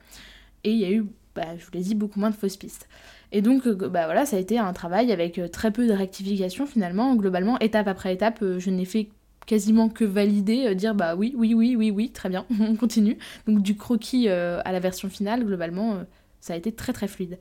et 0.63 0.72
il 0.72 0.78
y 0.78 0.86
a 0.86 0.92
eu, 0.92 1.06
bah, 1.36 1.58
je 1.58 1.66
vous 1.66 1.72
l'ai 1.74 1.82
dit, 1.82 1.96
beaucoup 1.96 2.20
moins 2.20 2.30
de 2.30 2.36
fausses 2.36 2.58
pistes. 2.58 2.88
Et 3.32 3.42
donc, 3.42 3.68
euh, 3.68 3.75
bah 3.75 4.06
voilà, 4.06 4.25
ça 4.25 4.38
a 4.38 4.39
été 4.39 4.58
un 4.58 4.74
travail 4.74 5.12
avec 5.12 5.38
euh, 5.38 5.48
très 5.48 5.72
peu 5.72 5.88
de 5.88 5.94
rectification 5.94 6.66
finalement. 6.66 7.16
Globalement, 7.16 7.60
étape 7.60 7.88
après 7.88 8.13
étape, 8.13 8.39
euh, 8.42 8.60
je 8.60 8.70
n'ai 8.70 8.86
fait 8.86 9.10
quasiment 9.46 9.89
que 9.89 10.06
valider, 10.06 10.74
dire 10.75 10.96
bah 10.96 11.16
oui, 11.16 11.34
oui, 11.38 11.54
oui, 11.54 11.75
oui, 11.75 11.92
oui, 11.92 12.10
très 12.12 12.30
bien, 12.30 12.46
on 12.60 12.75
continue. 12.75 13.18
Donc 13.48 13.62
du 13.62 13.75
croquis 13.75 14.30
à 14.30 14.72
la 14.72 14.80
version 14.80 15.10
finale, 15.10 15.44
globalement, 15.44 16.04
ça 16.39 16.54
a 16.54 16.56
été 16.56 16.72
très 16.72 16.94
très 16.94 17.08
fluide. 17.08 17.39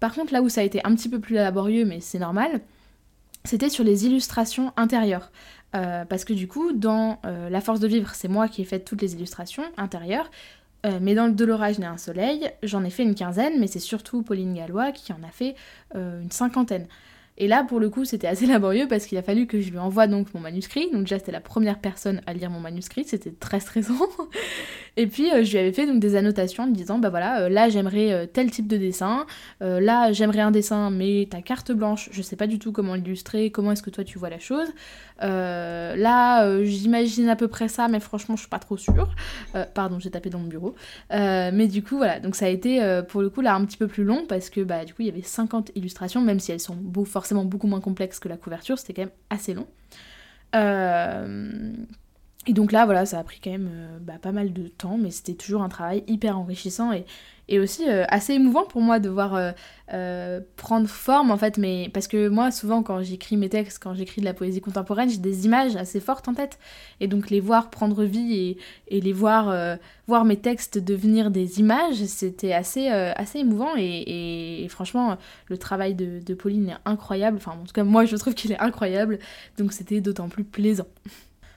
Par 0.00 0.14
contre, 0.14 0.32
là 0.32 0.42
où 0.42 0.48
ça 0.48 0.62
a 0.62 0.64
été 0.64 0.80
un 0.84 0.94
petit 0.96 1.08
peu 1.08 1.20
plus 1.20 1.36
laborieux, 1.36 1.84
mais 1.84 2.00
c'est 2.00 2.18
normal, 2.18 2.60
c'était 3.44 3.68
sur 3.68 3.84
les 3.84 4.04
illustrations 4.04 4.72
intérieures. 4.76 5.30
Parce 5.70 6.24
que 6.24 6.32
du 6.32 6.48
coup, 6.48 6.72
dans 6.72 7.20
La 7.22 7.60
Force 7.60 7.78
de 7.78 7.86
Vivre, 7.86 8.10
c'est 8.14 8.26
moi 8.26 8.48
qui 8.48 8.62
ai 8.62 8.64
fait 8.64 8.80
toutes 8.80 9.02
les 9.02 9.14
illustrations 9.14 9.62
intérieures. 9.76 10.30
Euh, 10.84 10.98
mais 11.00 11.14
dans 11.14 11.26
le 11.26 11.32
De 11.32 11.44
l'orage 11.44 11.80
un 11.80 11.96
soleil, 11.98 12.50
j'en 12.62 12.84
ai 12.84 12.90
fait 12.90 13.02
une 13.02 13.14
quinzaine, 13.14 13.58
mais 13.58 13.66
c'est 13.66 13.78
surtout 13.78 14.22
Pauline 14.22 14.54
Gallois 14.54 14.92
qui 14.92 15.12
en 15.12 15.22
a 15.26 15.30
fait 15.30 15.54
une 15.94 16.30
cinquantaine. 16.30 16.86
Et 17.36 17.48
là, 17.48 17.64
pour 17.64 17.80
le 17.80 17.90
coup, 17.90 18.04
c'était 18.04 18.26
assez 18.26 18.46
laborieux 18.54 18.86
parce 18.88 19.06
qu'il 19.06 19.18
a 19.18 19.22
fallu 19.22 19.46
que 19.46 19.60
je 19.60 19.70
lui 19.70 19.78
envoie 19.78 20.06
donc 20.06 20.32
mon 20.34 20.40
manuscrit. 20.40 20.90
Donc 20.92 21.02
déjà, 21.02 21.18
c'était 21.18 21.32
la 21.32 21.40
première 21.40 21.78
personne 21.80 22.20
à 22.26 22.32
lire 22.32 22.50
mon 22.50 22.60
manuscrit, 22.60 23.04
c'était 23.04 23.32
très 23.32 23.60
stressant. 23.60 24.08
Et 24.96 25.08
puis, 25.08 25.32
euh, 25.32 25.42
je 25.42 25.50
lui 25.50 25.58
avais 25.58 25.72
fait 25.72 25.86
donc 25.86 25.98
des 25.98 26.14
annotations 26.14 26.64
en 26.64 26.66
disant, 26.68 26.98
bah 26.98 27.10
voilà, 27.10 27.42
euh, 27.42 27.48
là, 27.48 27.68
j'aimerais 27.68 28.12
euh, 28.12 28.26
tel 28.26 28.50
type 28.50 28.68
de 28.68 28.76
dessin. 28.76 29.26
là, 29.60 30.12
j'aimerais 30.12 30.40
un 30.40 30.50
dessin, 30.50 30.90
mais 30.90 31.26
ta 31.28 31.42
carte 31.42 31.72
blanche, 31.72 32.08
je 32.12 32.22
sais 32.22 32.36
pas 32.36 32.46
du 32.46 32.58
tout 32.58 32.70
comment 32.70 32.94
l'illustrer, 32.94 33.50
comment 33.50 33.72
est-ce 33.72 33.82
que 33.82 33.90
toi 33.90 34.04
tu 34.04 34.18
vois 34.18 34.30
la 34.30 34.38
chose? 34.38 34.68
là, 35.20 36.62
j'imagine 36.64 37.28
à 37.30 37.36
peu 37.36 37.48
près 37.48 37.68
ça, 37.68 37.88
mais 37.88 37.98
franchement, 37.98 38.36
je 38.36 38.42
suis 38.42 38.50
pas 38.50 38.58
trop 38.58 38.76
sûre. 38.76 39.14
pardon, 39.72 39.98
j'ai 39.98 40.10
tapé 40.10 40.28
dans 40.28 40.38
mon 40.38 40.48
bureau. 40.48 40.74
mais 41.10 41.66
du 41.66 41.82
coup, 41.82 41.96
voilà, 41.96 42.20
donc 42.20 42.34
ça 42.36 42.46
a 42.46 42.48
été 42.48 43.00
pour 43.08 43.22
le 43.22 43.30
coup 43.30 43.40
là 43.40 43.54
un 43.54 43.64
petit 43.64 43.78
peu 43.78 43.86
plus 43.86 44.04
long 44.04 44.26
parce 44.28 44.50
que 44.50 44.60
bah 44.60 44.84
du 44.84 44.92
coup, 44.92 45.00
il 45.02 45.06
y 45.06 45.10
avait 45.10 45.22
50 45.22 45.70
illustrations, 45.76 46.20
même 46.20 46.40
si 46.40 46.52
elles 46.52 46.60
sont 46.60 46.76
beau, 46.76 47.04
forcément 47.04 47.23
beaucoup 47.32 47.66
moins 47.66 47.80
complexes 47.80 48.18
que 48.18 48.28
la 48.28 48.36
couverture, 48.36 48.78
c'était 48.78 48.94
quand 48.94 49.02
même 49.02 49.10
assez 49.30 49.54
long. 49.54 49.66
Euh, 50.54 51.72
et 52.46 52.52
donc 52.52 52.72
là, 52.72 52.84
voilà, 52.84 53.06
ça 53.06 53.18
a 53.18 53.24
pris 53.24 53.40
quand 53.42 53.50
même 53.50 53.70
euh, 53.72 53.98
bah, 54.00 54.14
pas 54.20 54.32
mal 54.32 54.52
de 54.52 54.68
temps, 54.68 54.98
mais 54.98 55.10
c'était 55.10 55.34
toujours 55.34 55.62
un 55.62 55.70
travail 55.70 56.04
hyper 56.06 56.38
enrichissant 56.38 56.92
et, 56.92 57.06
et 57.48 57.58
aussi 57.58 57.88
euh, 57.88 58.04
assez 58.08 58.34
émouvant 58.34 58.64
pour 58.64 58.82
moi 58.82 58.98
de 58.98 59.08
voir 59.08 59.52
euh, 59.92 60.40
prendre 60.56 60.86
forme 60.86 61.30
en 61.30 61.38
fait. 61.38 61.56
Mais 61.56 61.88
parce 61.94 62.06
que 62.06 62.28
moi, 62.28 62.50
souvent, 62.50 62.82
quand 62.82 63.02
j'écris 63.02 63.38
mes 63.38 63.48
textes, 63.48 63.82
quand 63.82 63.94
j'écris 63.94 64.20
de 64.20 64.26
la 64.26 64.34
poésie 64.34 64.60
contemporaine, 64.60 65.08
j'ai 65.08 65.18
des 65.18 65.46
images 65.46 65.74
assez 65.76 66.00
fortes 66.00 66.28
en 66.28 66.34
tête. 66.34 66.58
Et 67.00 67.08
donc 67.08 67.30
les 67.30 67.40
voir 67.40 67.70
prendre 67.70 68.04
vie 68.04 68.34
et, 68.34 68.58
et 68.88 69.00
les 69.00 69.12
voir, 69.14 69.54
voir 70.06 70.26
mes 70.26 70.36
textes 70.36 70.78
devenir 70.78 71.30
des 71.30 71.60
images, 71.60 72.04
c'était 72.04 72.52
assez, 72.52 72.88
assez 72.88 73.38
émouvant. 73.38 73.74
Et, 73.76 74.62
et, 74.64 74.68
franchement, 74.68 75.16
le 75.48 75.58
travail 75.58 75.94
de, 75.94 76.20
de 76.20 76.34
Pauline 76.34 76.70
est 76.70 76.76
incroyable. 76.84 77.38
Enfin, 77.38 77.52
en 77.52 77.64
tout 77.64 77.72
cas, 77.72 77.84
moi, 77.84 78.04
je 78.04 78.16
trouve 78.16 78.34
qu'il 78.34 78.52
est 78.52 78.60
incroyable. 78.60 79.18
Donc 79.58 79.72
c'était 79.72 80.00
d'autant 80.00 80.28
plus 80.28 80.44
plaisant. 80.44 80.86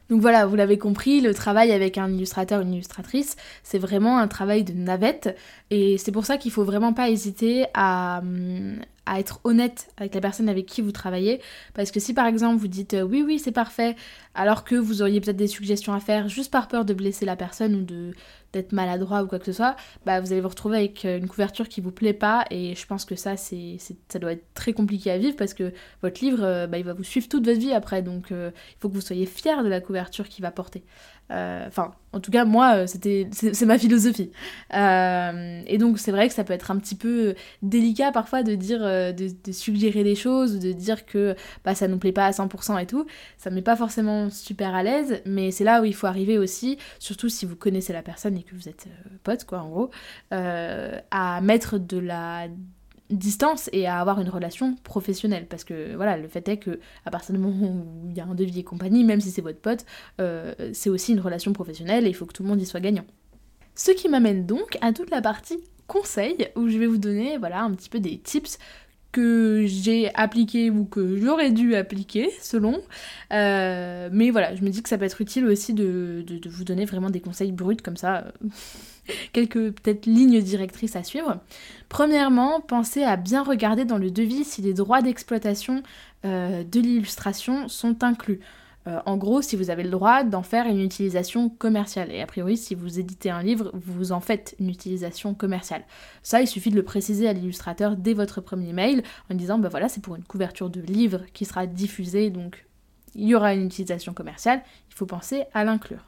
Donc 0.10 0.22
voilà, 0.22 0.46
vous 0.46 0.56
l'avez 0.56 0.78
compris, 0.78 1.22
le 1.22 1.34
travail 1.34 1.72
avec 1.72 1.98
un 1.98 2.10
illustrateur, 2.10 2.62
une 2.62 2.74
illustratrice, 2.74 3.36
c'est 3.64 3.80
vraiment 3.80 4.18
un 4.20 4.28
travail 4.28 4.64
de 4.64 4.74
navette. 4.74 5.36
Et 5.70 5.98
c'est 5.98 6.12
pour 6.12 6.26
ça 6.26 6.38
qu'il 6.38 6.52
faut 6.52 6.64
vraiment 6.64 6.94
pas 6.94 7.10
hésiter 7.10 7.66
à, 7.74 8.20
hum, 8.20 8.80
à 9.08 9.20
être 9.20 9.40
honnête 9.44 9.90
avec 9.98 10.14
la 10.14 10.22
personne 10.22 10.50
avec 10.50 10.66
qui 10.66 10.82
vous 10.82 10.92
travaillez. 10.92 11.42
Parce 11.74 11.92
que 11.92 12.00
si 12.00 12.14
par 12.14 12.28
exemple 12.28 12.58
vous 12.58 12.68
dites 12.68 12.94
euh, 12.94 13.02
oui, 13.02 13.24
oui, 13.26 13.40
c'est 13.40 13.52
parfait, 13.52 13.96
alors 14.36 14.64
que 14.64 14.76
vous 14.76 15.02
auriez 15.02 15.20
peut-être 15.22 15.38
des 15.38 15.48
suggestions 15.48 15.94
à 15.94 16.00
faire 16.00 16.28
juste 16.28 16.52
par 16.52 16.68
peur 16.68 16.86
de 16.86 16.94
blesser 16.94 17.26
la 17.26 17.36
personne 17.36 17.76
ou 17.76 18.14
d'être 18.54 18.72
maladroit 18.72 19.24
ou 19.24 19.28
quoi 19.28 19.40
que 19.40 19.46
ce 19.46 19.54
soit, 19.54 19.76
bah 20.06 20.20
vous 20.20 20.32
allez 20.32 20.42
vous 20.42 20.50
retrouver 20.50 20.78
avec 20.78 21.06
euh, 21.06 21.18
une 21.18 21.28
couverture 21.28 21.70
qui 21.70 21.82
vous 21.82 21.92
plaît 21.92 22.14
pas. 22.14 22.46
Et 22.52 22.76
je 22.76 22.86
pense 22.86 23.06
que 23.06 23.16
ça, 23.16 23.38
c'est, 23.38 23.78
ça 24.10 24.20
doit 24.20 24.34
être 24.34 24.46
très 24.54 24.74
compliqué 24.74 25.10
à 25.12 25.18
vivre 25.18 25.36
parce 25.36 25.54
que 25.54 25.74
votre 26.02 26.24
livre, 26.24 26.44
euh, 26.44 26.68
bah, 26.68 26.78
il 26.78 26.84
va 26.84 26.94
vous 26.94 27.04
suivre 27.04 27.28
toute 27.28 27.46
votre 27.46 27.60
vie 27.60 27.74
après. 27.74 28.02
Donc 28.02 28.28
il 28.32 28.52
faut 28.80 28.90
que 28.90 28.94
vous 28.94 29.02
soyez 29.02 29.26
fier 29.26 29.64
de 29.64 29.70
la 29.70 29.82
couverture 29.82 30.28
qu'il 30.28 30.44
va 30.44 30.52
porter. 30.52 30.84
Euh, 31.32 31.66
enfin, 31.68 31.94
en 32.14 32.20
tout 32.20 32.32
cas, 32.32 32.46
moi, 32.46 32.76
euh, 32.78 32.88
c'était, 32.88 33.28
c'est 33.32 33.66
ma 33.66 33.78
philosophie. 33.78 34.32
Euh, 34.74 35.62
et 35.68 35.78
donc, 35.78 36.00
c'est 36.00 36.12
vrai 36.12 36.28
que 36.28 36.34
ça 36.34 36.44
peut 36.44 36.54
être 36.54 36.72
un 36.72 36.78
petit 36.78 36.96
peu 36.96 37.36
délicat 37.62 38.12
parfois 38.12 38.44
de 38.44 38.56
dire, 38.56 38.80
de, 38.80 39.52
suggérer 39.52 40.04
des 40.04 40.16
choses, 40.16 40.60
de 40.60 40.72
dire 40.72 41.06
que 41.06 41.36
bah, 41.66 41.76
ça 41.76 41.88
nous 41.88 41.98
plaît 41.98 42.12
pas 42.12 42.26
à 42.26 42.32
100% 42.32 42.82
et 42.82 42.86
tout. 42.86 43.06
Ça 43.38 43.50
me 43.50 43.56
met 43.56 43.62
pas 43.62 43.76
forcément 43.76 44.30
super 44.30 44.74
à 44.74 44.84
l'aise, 44.84 45.22
mais 45.26 45.52
c'est 45.52 45.64
là 45.64 45.82
où 45.82 45.86
il 45.86 45.96
faut 45.96 46.08
arriver 46.08 46.38
aussi, 46.38 46.78
surtout 47.00 47.30
si 47.30 47.46
vous 47.46 47.56
connaissez 47.56 47.94
la 47.94 48.04
personne 48.04 48.38
et 48.38 48.44
que 48.44 48.56
vous 48.56 48.70
êtes 48.70 48.88
pote, 49.24 49.44
quoi, 49.46 49.60
en 49.60 49.70
gros, 49.70 49.92
à 50.32 51.42
mettre 51.42 51.78
de 51.78 51.98
la 51.98 52.48
distance 53.10 53.70
et 53.74 53.88
à 53.88 54.00
avoir 54.00 54.20
une 54.20 54.30
relation 54.30 54.76
professionnelle. 54.84 55.48
Parce 55.48 55.64
que 55.64 55.96
voilà 55.96 56.18
le 56.18 56.28
fait 56.28 56.48
est 56.48 56.58
que 56.58 56.80
à 57.06 57.12
partir 57.12 57.34
du 57.34 57.40
moment 57.40 57.68
où 57.68 58.10
il 58.10 58.16
y 58.16 58.22
a 58.22 58.26
un 58.26 58.36
devis 58.36 58.60
et 58.60 58.64
compagnie 58.64 59.04
même 59.04 59.22
si 59.22 59.32
c'est 59.32 59.42
votre 59.42 59.60
pote 59.60 59.86
euh, 60.20 60.54
c'est 60.74 60.90
aussi 60.90 61.14
une 61.14 61.20
relation 61.20 61.54
professionnelle 61.54 62.06
et 62.06 62.10
il 62.10 62.16
faut 62.16 62.26
que 62.26 62.34
tout 62.34 62.44
le 62.44 62.50
monde 62.50 62.62
y 62.62 62.66
soit 62.66 62.80
gagnant. 62.80 63.06
Ce 63.76 63.92
qui 63.92 64.10
m'amène 64.10 64.46
donc 64.46 64.78
à 64.82 64.94
toute 64.94 65.12
la 65.12 65.22
partie 65.22 65.60
conseil 65.88 66.50
où 66.56 66.68
je 66.68 66.78
vais 66.78 66.88
vous 66.88 66.98
donner 66.98 67.38
voilà 67.38 67.62
un 67.62 67.72
petit 67.72 67.90
peu 67.90 68.00
des 68.00 68.18
tips 68.18 68.58
que 69.12 69.64
j'ai 69.66 70.14
appliqué 70.16 70.70
ou 70.70 70.86
que 70.86 71.18
j'aurais 71.18 71.52
dû 71.52 71.76
appliquer 71.76 72.30
selon 72.42 72.82
euh, 73.34 74.10
mais 74.12 74.30
voilà 74.30 74.56
je 74.56 74.62
me 74.64 74.70
dis 74.70 74.84
que 74.84 74.90
ça 74.90 74.98
peut 74.98 75.06
être 75.06 75.22
utile 75.22 75.46
aussi 75.46 75.74
de, 75.74 76.26
vous 76.46 76.64
donner 76.64 76.86
vraiment 76.86 77.10
des 77.10 77.22
conseils 77.22 77.52
bruts 77.52 77.78
comme 77.78 77.98
ça 77.98 78.26
quelques 79.34 79.72
peut-être 79.72 80.06
lignes 80.06 80.42
directrices 80.42 80.96
à 80.96 81.04
suivre. 81.04 81.40
Premièrement, 81.90 82.60
pensez 82.60 83.04
à 83.04 83.16
bien 83.16 83.44
regarder 83.44 83.86
dans 83.86 83.98
le 83.98 84.12
devis 84.12 84.44
si 84.44 84.62
les 84.62 84.74
droits 84.74 85.02
d'exploitation 85.02 85.84
euh, 86.26 86.64
de 86.64 86.80
l'illustration 86.80 87.68
sont 87.70 88.04
inclus. 88.04 88.40
Euh, 88.88 89.00
en 89.06 89.18
gros, 89.18 89.42
si 89.42 89.56
vous 89.56 89.70
avez 89.70 89.84
le 89.84 89.90
droit 89.90 90.24
d'en 90.24 90.44
faire 90.44 90.66
une 90.66 90.80
utilisation 90.80 91.50
commerciale. 91.50 92.12
Et 92.12 92.22
a 92.22 92.26
priori, 92.26 92.58
si 92.58 92.74
vous 92.74 93.00
éditez 93.00 93.30
un 93.30 93.44
livre, 93.44 93.72
vous 93.74 94.12
en 94.12 94.22
faites 94.22 94.56
une 94.60 94.70
utilisation 94.70 95.34
commerciale. 95.34 95.84
Ça, 96.24 96.42
il 96.42 96.48
suffit 96.48 96.70
de 96.70 96.76
le 96.76 96.84
préciser 96.84 97.28
à 97.28 97.34
l'illustrateur 97.34 97.98
dès 97.98 98.14
votre 98.14 98.40
premier 98.40 98.74
mail 98.74 99.04
en 99.30 99.36
disant, 99.36 99.58
ben 99.60 99.70
voilà, 99.70 99.90
c'est 99.90 100.02
pour 100.02 100.16
une 100.16 100.24
couverture 100.24 100.70
de 100.70 100.82
livre 100.82 101.22
qui 101.34 101.46
sera 101.46 101.68
diffusée, 101.68 102.30
donc 102.30 102.66
il 103.16 103.28
y 103.28 103.36
aura 103.36 103.54
une 103.54 103.66
utilisation 103.66 104.14
commerciale. 104.14 104.62
Il 104.90 104.96
faut 104.96 105.06
penser 105.06 105.44
à 105.54 105.64
l'inclure. 105.64 106.06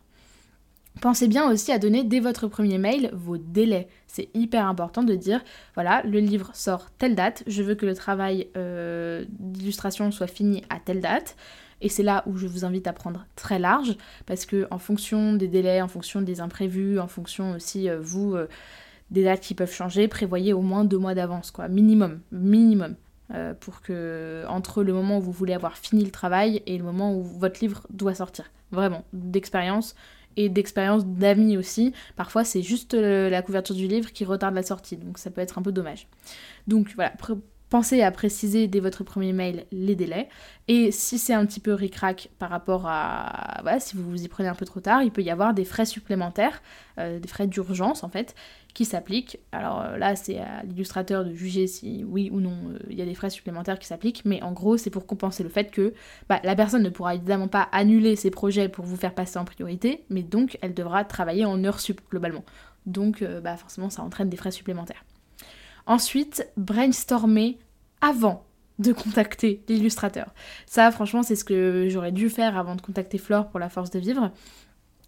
Pensez 1.02 1.30
bien 1.30 1.50
aussi 1.50 1.72
à 1.72 1.80
donner 1.80 2.04
dès 2.04 2.20
votre 2.20 2.48
premier 2.48 2.78
mail 2.78 3.10
vos 3.14 3.38
délais. 3.38 3.88
C'est 4.08 4.30
hyper 4.34 4.66
important 4.66 5.02
de 5.02 5.16
dire, 5.16 5.42
voilà, 5.76 6.02
le 6.04 6.20
livre 6.20 6.52
sort 6.54 6.90
telle 6.98 7.16
date, 7.16 7.44
je 7.48 7.64
veux 7.64 7.76
que 7.76 7.86
le 7.86 7.96
travail 7.96 8.50
euh, 8.58 9.24
d'illustration 9.40 10.12
soit 10.12 10.28
fini 10.28 10.64
à 10.70 10.80
telle 10.80 11.00
date. 11.00 11.38
Et 11.82 11.88
c'est 11.88 12.04
là 12.04 12.24
où 12.26 12.36
je 12.36 12.48
vous 12.48 12.66
invite 12.66 12.88
à 12.88 12.94
prendre 12.94 13.26
très 13.38 13.60
large, 13.60 13.96
parce 14.26 14.46
que 14.46 14.68
en 14.72 14.80
fonction 14.80 15.34
des 15.34 15.48
délais, 15.48 15.82
en 15.82 15.88
fonction 15.88 16.22
des 16.22 16.42
imprévus, 16.42 17.00
en 17.00 17.08
fonction 17.08 17.54
aussi, 17.54 17.90
euh, 17.90 18.00
vous, 18.02 18.36
euh, 18.36 18.50
des 19.10 19.24
dates 19.24 19.40
qui 19.40 19.56
peuvent 19.56 19.72
changer, 19.72 20.10
prévoyez 20.10 20.52
au 20.52 20.62
moins 20.62 20.84
deux 20.84 20.98
mois 20.98 21.16
d'avance, 21.16 21.52
quoi, 21.52 21.70
minimum, 21.70 22.20
minimum. 22.32 22.96
pour 23.60 23.82
que 23.82 24.44
entre 24.48 24.84
le 24.84 24.92
moment 24.92 25.20
où 25.20 25.22
vous 25.22 25.32
voulez 25.32 25.54
avoir 25.54 25.78
fini 25.78 26.04
le 26.04 26.10
travail 26.10 26.64
et 26.66 26.80
le 26.80 26.84
moment 26.84 27.16
où 27.16 27.24
votre 27.24 27.60
livre 27.62 27.86
doit 27.92 28.16
sortir. 28.16 28.52
Vraiment, 28.72 29.04
d'expérience, 29.14 29.96
et 30.40 30.48
d'expérience 30.48 31.06
d'amis 31.06 31.58
aussi. 31.58 31.94
Parfois, 32.16 32.46
c'est 32.46 32.62
juste 32.62 32.94
euh, 32.94 33.30
la 33.30 33.42
couverture 33.42 33.76
du 33.76 33.88
livre 33.88 34.14
qui 34.14 34.24
retarde 34.24 34.56
la 34.56 34.64
sortie, 34.64 34.96
donc 34.96 35.18
ça 35.18 35.30
peut 35.30 35.42
être 35.42 35.60
un 35.60 35.62
peu 35.62 35.74
dommage. 35.74 36.08
Donc 36.66 36.94
voilà, 36.96 37.12
pensez 37.70 38.02
à 38.02 38.12
préciser 38.12 38.68
dès 38.68 38.80
votre 38.80 39.04
premier 39.04 39.34
mail 39.34 39.66
les 39.72 39.96
délais. 39.96 40.30
Et 40.68 40.92
si 40.92 41.18
c'est 41.18 41.34
un 41.34 41.46
petit 41.46 41.60
peu 41.60 41.74
ric-rac 41.74 42.30
par 42.38 42.50
rapport 42.50 42.86
à. 42.88 43.60
Voilà, 43.62 43.80
si 43.80 43.96
vous 43.96 44.10
vous 44.10 44.24
y 44.24 44.28
prenez 44.28 44.50
un 44.50 44.56
peu 44.56 44.66
trop 44.66 44.80
tard, 44.80 45.04
il 45.04 45.12
peut 45.12 45.22
y 45.22 45.30
avoir 45.30 45.54
des 45.54 45.66
frais 45.66 45.86
supplémentaires, 45.86 46.62
euh, 46.98 47.20
des 47.20 47.28
frais 47.28 47.48
d'urgence 47.48 48.04
en 48.04 48.10
fait, 48.10 48.36
qui 48.74 48.86
s'appliquent. 48.86 49.40
Alors 49.52 49.82
euh, 49.82 49.98
là, 49.98 50.16
c'est 50.16 50.40
à 50.40 50.64
l'illustrateur 50.64 51.26
de 51.26 51.34
juger 51.34 51.68
si 51.68 52.04
oui 52.08 52.30
ou 52.32 52.40
non 52.40 52.58
euh, 52.70 52.80
il 52.90 52.98
y 52.98 53.02
a 53.02 53.06
des 53.06 53.16
frais 53.16 53.30
supplémentaires 53.30 53.80
qui 53.80 53.88
s'appliquent, 53.88 54.24
mais 54.26 54.42
en 54.44 54.52
gros, 54.52 54.78
c'est 54.78 54.90
pour 54.90 55.06
compenser 55.06 55.44
le 55.44 55.50
fait 55.50 55.72
que 55.72 55.94
bah, 56.28 56.40
la 56.44 56.56
personne 56.56 56.84
ne 56.84 56.90
pourra 56.90 57.16
évidemment 57.16 57.48
pas 57.48 57.68
annuler 57.72 58.16
ses 58.16 58.32
projets 58.32 58.70
pour 58.70 58.86
vous 58.86 58.98
faire 58.98 59.14
passer 59.14 59.40
en 59.40 59.46
priorité, 59.46 60.04
mais 60.10 60.24
donc 60.24 60.58
elle 60.62 60.74
devra 60.74 61.04
travailler 61.04 61.46
en 61.46 61.64
heures 61.64 61.80
sup 61.80 62.02
globalement. 62.10 62.44
Donc 62.86 63.24
bah, 63.44 63.58
forcément, 63.58 63.90
ça 63.90 64.02
entraîne 64.02 64.30
des 64.30 64.38
frais 64.38 64.52
supplémentaires. 64.52 65.04
Ensuite, 65.90 66.48
brainstormer 66.56 67.58
avant 68.00 68.46
de 68.78 68.94
contacter 68.94 69.64
l'illustrateur. 69.68 70.36
Ça, 70.68 70.92
franchement, 70.92 71.24
c'est 71.24 71.36
ce 71.36 71.44
que 71.44 71.88
j'aurais 71.90 72.12
dû 72.12 72.30
faire 72.30 72.60
avant 72.60 72.76
de 72.76 72.82
contacter 72.82 73.18
Flore 73.18 73.50
pour 73.50 73.60
la 73.60 73.70
force 73.70 73.90
de 73.90 73.98
vivre. 73.98 74.32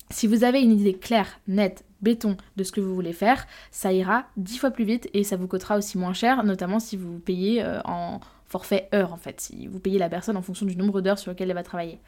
Si 0.10 0.26
vous 0.26 0.44
avez 0.44 0.60
une 0.60 0.72
idée 0.72 0.96
claire, 0.96 1.40
nette, 1.48 1.86
béton 2.02 2.36
de 2.56 2.64
ce 2.64 2.72
que 2.72 2.82
vous 2.82 2.96
voulez 2.96 3.14
faire, 3.14 3.46
ça 3.70 3.94
ira 3.94 4.26
dix 4.38 4.58
fois 4.58 4.72
plus 4.72 4.84
vite 4.84 5.08
et 5.14 5.24
ça 5.24 5.38
vous 5.38 5.48
coûtera 5.48 5.78
aussi 5.78 6.00
moins 6.00 6.14
cher, 6.14 6.44
notamment 6.44 6.80
si 6.80 6.98
vous 6.98 7.20
payez 7.20 7.64
euh, 7.64 7.80
en 7.86 8.20
forfait 8.48 8.90
heure 8.96 9.14
en 9.14 9.18
fait, 9.18 9.40
si 9.40 9.68
vous 9.68 9.80
payez 9.80 10.00
la 10.00 10.10
personne 10.10 10.36
en 10.36 10.42
fonction 10.42 10.66
du 10.66 10.76
nombre 10.76 11.02
d'heures 11.02 11.20
sur 11.20 11.32
lequel 11.32 11.52
elle 11.52 11.56
va 11.56 11.64
travailler. 11.64 12.00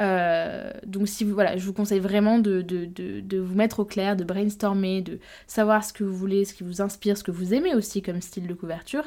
Euh, 0.00 0.70
donc 0.86 1.08
si 1.08 1.24
vous, 1.24 1.34
voilà, 1.34 1.56
je 1.56 1.64
vous 1.64 1.72
conseille 1.72 2.00
vraiment 2.00 2.38
de, 2.38 2.62
de, 2.62 3.38
vous 3.38 3.54
mettre 3.54 3.80
au 3.80 3.84
clair, 3.84 4.16
de 4.16 4.24
brainstormer, 4.24 5.02
de 5.02 5.18
savoir 5.46 5.84
ce 5.84 5.92
que 5.92 6.04
vous 6.04 6.14
voulez, 6.14 6.44
ce 6.44 6.54
qui 6.54 6.64
vous 6.64 6.82
inspire, 6.82 7.16
ce 7.16 7.24
que 7.24 7.30
vous 7.30 7.54
aimez 7.54 7.74
aussi 7.74 8.02
comme 8.02 8.20
style 8.20 8.46
de 8.46 8.54
couverture. 8.54 9.04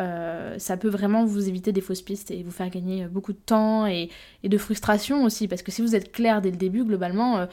Euh, 0.00 0.58
ça 0.58 0.76
peut 0.76 0.88
vraiment 0.88 1.24
vous 1.24 1.48
éviter 1.48 1.70
des 1.70 1.80
fausses 1.80 2.02
pistes 2.02 2.30
et 2.30 2.42
vous 2.42 2.50
faire 2.50 2.68
gagner 2.68 3.06
beaucoup 3.06 3.32
de 3.32 3.38
temps 3.38 3.86
et, 3.86 4.10
de 4.42 4.58
frustration 4.58 5.24
aussi, 5.24 5.46
parce 5.48 5.62
que 5.62 5.70
si 5.70 5.82
vous 5.82 5.94
êtes 5.94 6.10
clair 6.10 6.42
dès 6.42 6.50
le 6.50 6.56
début, 6.56 6.84
globalement, 6.84 7.46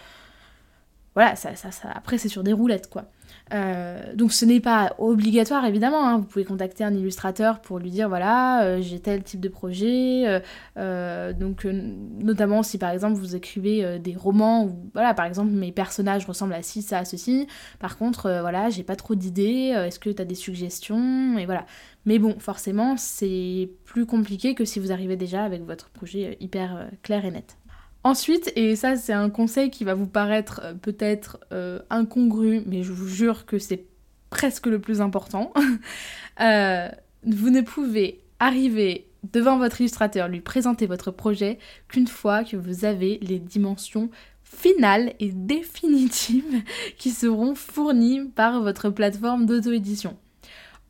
voilà, 1.13 1.35
ça, 1.35 1.55
ça, 1.55 1.69
après 1.93 2.17
c'est 2.17 2.29
sur 2.29 2.43
des 2.43 2.53
roulettes 2.53 2.89
quoi. 2.89 3.05
Euh, 3.53 4.13
donc 4.15 4.31
ce 4.31 4.45
n'est 4.45 4.61
pas 4.61 4.95
obligatoire 4.97 5.65
évidemment, 5.65 6.07
hein. 6.07 6.17
vous 6.17 6.23
pouvez 6.23 6.45
contacter 6.45 6.85
un 6.85 6.93
illustrateur 6.93 7.59
pour 7.59 7.79
lui 7.79 7.89
dire 7.91 8.07
voilà 8.07 8.63
euh, 8.63 8.81
j'ai 8.81 8.99
tel 8.99 9.23
type 9.23 9.41
de 9.41 9.49
projet, 9.49 10.41
euh, 10.77 11.33
donc 11.33 11.65
notamment 11.65 12.63
si 12.63 12.77
par 12.77 12.91
exemple 12.91 13.15
vous 13.15 13.35
écrivez 13.35 13.99
des 13.99 14.15
romans 14.15 14.69
voilà 14.93 15.13
par 15.13 15.25
exemple 15.25 15.51
mes 15.51 15.73
personnages 15.73 16.25
ressemblent 16.25 16.53
à 16.53 16.63
ci, 16.63 16.81
ça, 16.81 17.03
ceci, 17.03 17.47
par 17.79 17.97
contre 17.97 18.39
voilà 18.41 18.69
j'ai 18.69 18.83
pas 18.83 18.95
trop 18.95 19.15
d'idées, 19.15 19.73
est-ce 19.75 19.99
que 19.99 20.09
tu 20.09 20.21
as 20.21 20.25
des 20.25 20.35
suggestions? 20.35 21.37
Et 21.37 21.45
voilà. 21.45 21.65
Mais 22.05 22.19
bon 22.19 22.39
forcément 22.39 22.95
c'est 22.97 23.69
plus 23.85 24.05
compliqué 24.05 24.55
que 24.55 24.65
si 24.65 24.79
vous 24.79 24.91
arrivez 24.91 25.17
déjà 25.17 25.43
avec 25.43 25.63
votre 25.65 25.89
projet 25.89 26.37
hyper 26.39 26.89
clair 27.03 27.25
et 27.25 27.31
net. 27.31 27.57
Ensuite, 28.03 28.51
et 28.55 28.75
ça 28.75 28.95
c'est 28.95 29.13
un 29.13 29.29
conseil 29.29 29.69
qui 29.69 29.83
va 29.83 29.93
vous 29.93 30.07
paraître 30.07 30.61
euh, 30.63 30.73
peut-être 30.73 31.39
euh, 31.51 31.79
incongru, 31.89 32.63
mais 32.65 32.81
je 32.81 32.91
vous 32.91 33.07
jure 33.07 33.45
que 33.45 33.59
c'est 33.59 33.85
presque 34.31 34.65
le 34.65 34.79
plus 34.79 35.01
important, 35.01 35.53
euh, 36.41 36.89
vous 37.23 37.49
ne 37.51 37.61
pouvez 37.61 38.21
arriver 38.39 39.07
devant 39.33 39.59
votre 39.59 39.81
illustrateur, 39.81 40.27
lui 40.27 40.41
présenter 40.41 40.87
votre 40.87 41.11
projet 41.11 41.59
qu'une 41.87 42.07
fois 42.07 42.43
que 42.43 42.57
vous 42.57 42.85
avez 42.85 43.19
les 43.21 43.37
dimensions 43.37 44.09
finales 44.43 45.13
et 45.19 45.31
définitives 45.31 46.63
qui 46.97 47.11
seront 47.11 47.53
fournies 47.53 48.27
par 48.35 48.61
votre 48.61 48.89
plateforme 48.89 49.45
d'auto-édition. 49.45 50.17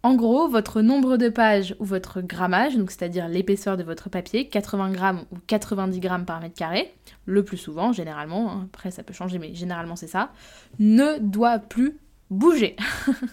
En 0.04 0.16
gros, 0.16 0.48
votre 0.48 0.82
nombre 0.82 1.18
de 1.18 1.30
pages 1.30 1.76
ou 1.80 1.86
votre 1.86 2.22
grammage, 2.22 2.76
donc 2.76 2.90
c'est-à-dire 2.90 3.28
l'épaisseur 3.28 3.78
de 3.78 3.84
votre 3.84 4.10
papier, 4.10 4.48
80 4.48 4.92
grammes 4.92 5.26
ou 5.32 5.38
90 5.46 6.00
grammes 6.00 6.26
par 6.26 6.42
mètre 6.42 6.56
carré, 6.56 6.92
le 7.26 7.44
plus 7.44 7.58
souvent, 7.58 7.92
généralement, 7.92 8.52
hein, 8.52 8.68
après 8.74 8.90
ça 8.90 9.04
peut 9.04 9.14
changer, 9.14 9.38
mais 9.38 9.54
généralement 9.54 9.96
c'est 9.96 10.08
ça, 10.08 10.32
ne 10.80 11.20
doit 11.20 11.60
plus 11.60 11.98
bouger. 12.32 12.76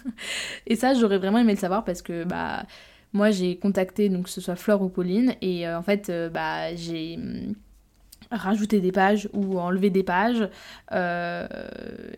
et 0.67 0.75
ça, 0.75 0.93
j'aurais 0.93 1.17
vraiment 1.17 1.39
aimé 1.39 1.53
le 1.53 1.59
savoir 1.59 1.83
parce 1.83 2.03
que 2.03 2.23
bah 2.23 2.65
moi 3.13 3.31
j'ai 3.31 3.57
contacté 3.57 4.09
donc 4.09 4.25
que 4.25 4.29
ce 4.29 4.41
soit 4.41 4.55
Flore 4.55 4.83
ou 4.83 4.89
Pauline 4.89 5.33
et 5.41 5.67
euh, 5.67 5.79
en 5.79 5.81
fait 5.81 6.09
euh, 6.09 6.29
bah 6.29 6.75
j'ai 6.75 7.15
hum, 7.15 7.55
rajouter 8.31 8.79
des 8.79 8.91
pages 8.91 9.29
ou 9.33 9.59
enlever 9.59 9.89
des 9.89 10.03
pages. 10.03 10.47
Euh, 10.91 11.47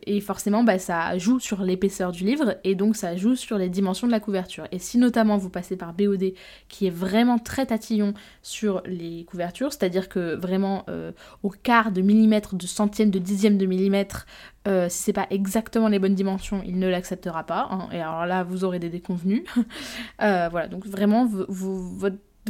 et 0.06 0.20
forcément, 0.22 0.63
bah, 0.63 0.80
ça 0.80 1.18
joue 1.18 1.39
sur 1.39 1.63
l'épaisseur 1.63 2.12
du 2.12 2.24
livre 2.24 2.56
et 2.63 2.75
donc 2.75 2.96
ça 2.96 3.15
joue 3.15 3.36
sur 3.36 3.58
les 3.58 3.70
dimensions 3.70 4.08
de 4.08 4.12
la 4.12 4.20
couverture. 4.20 4.68
Et 4.72 4.80
si 4.80 4.98
notamment 4.98 5.38
vous 5.38 5.50
passez 5.50 5.77
par 5.77 5.94
BOD, 5.94 6.34
qui 6.68 6.88
est 6.88 6.91
vraiment 6.91 7.39
très 7.39 7.65
tatillon 7.65 8.13
sur 8.41 8.82
les 8.86 9.24
couvertures, 9.25 9.72
c'est-à-dire 9.72 10.10
que 10.10 10.36
vraiment 10.36 10.84
euh, 10.89 11.12
au 11.44 11.50
quart 11.50 11.91
de 11.91 12.01
millimètre, 12.01 12.56
de 12.56 12.68
centième, 12.68 13.10
de 13.10 13.20
dixième 13.20 13.58
de 13.58 13.65
millimètre, 13.65 14.25
euh, 14.68 14.89
si 14.89 15.03
c'est 15.03 15.13
pas 15.13 15.27
exactement 15.30 15.88
les 15.88 16.00
bonnes 16.00 16.15
dimensions, 16.15 16.62
il 16.65 16.77
ne 16.77 16.88
l'acceptera 16.88 17.44
pas. 17.46 17.68
Hein. 17.72 17.88
et 17.91 18.01
alors 18.01 18.25
là, 18.25 18.44
vous 18.44 18.63
aurez 18.63 18.80
des 18.80 18.89
déconvenus. 18.89 19.44
voilà, 20.20 20.68
donc 20.68 20.86
vraiment, 20.86 21.25
vos 21.25 22.10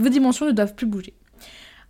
dimensions 0.09 0.47
ne 0.47 0.51
doivent 0.51 0.75
plus 0.75 0.87
bouger. 0.87 1.13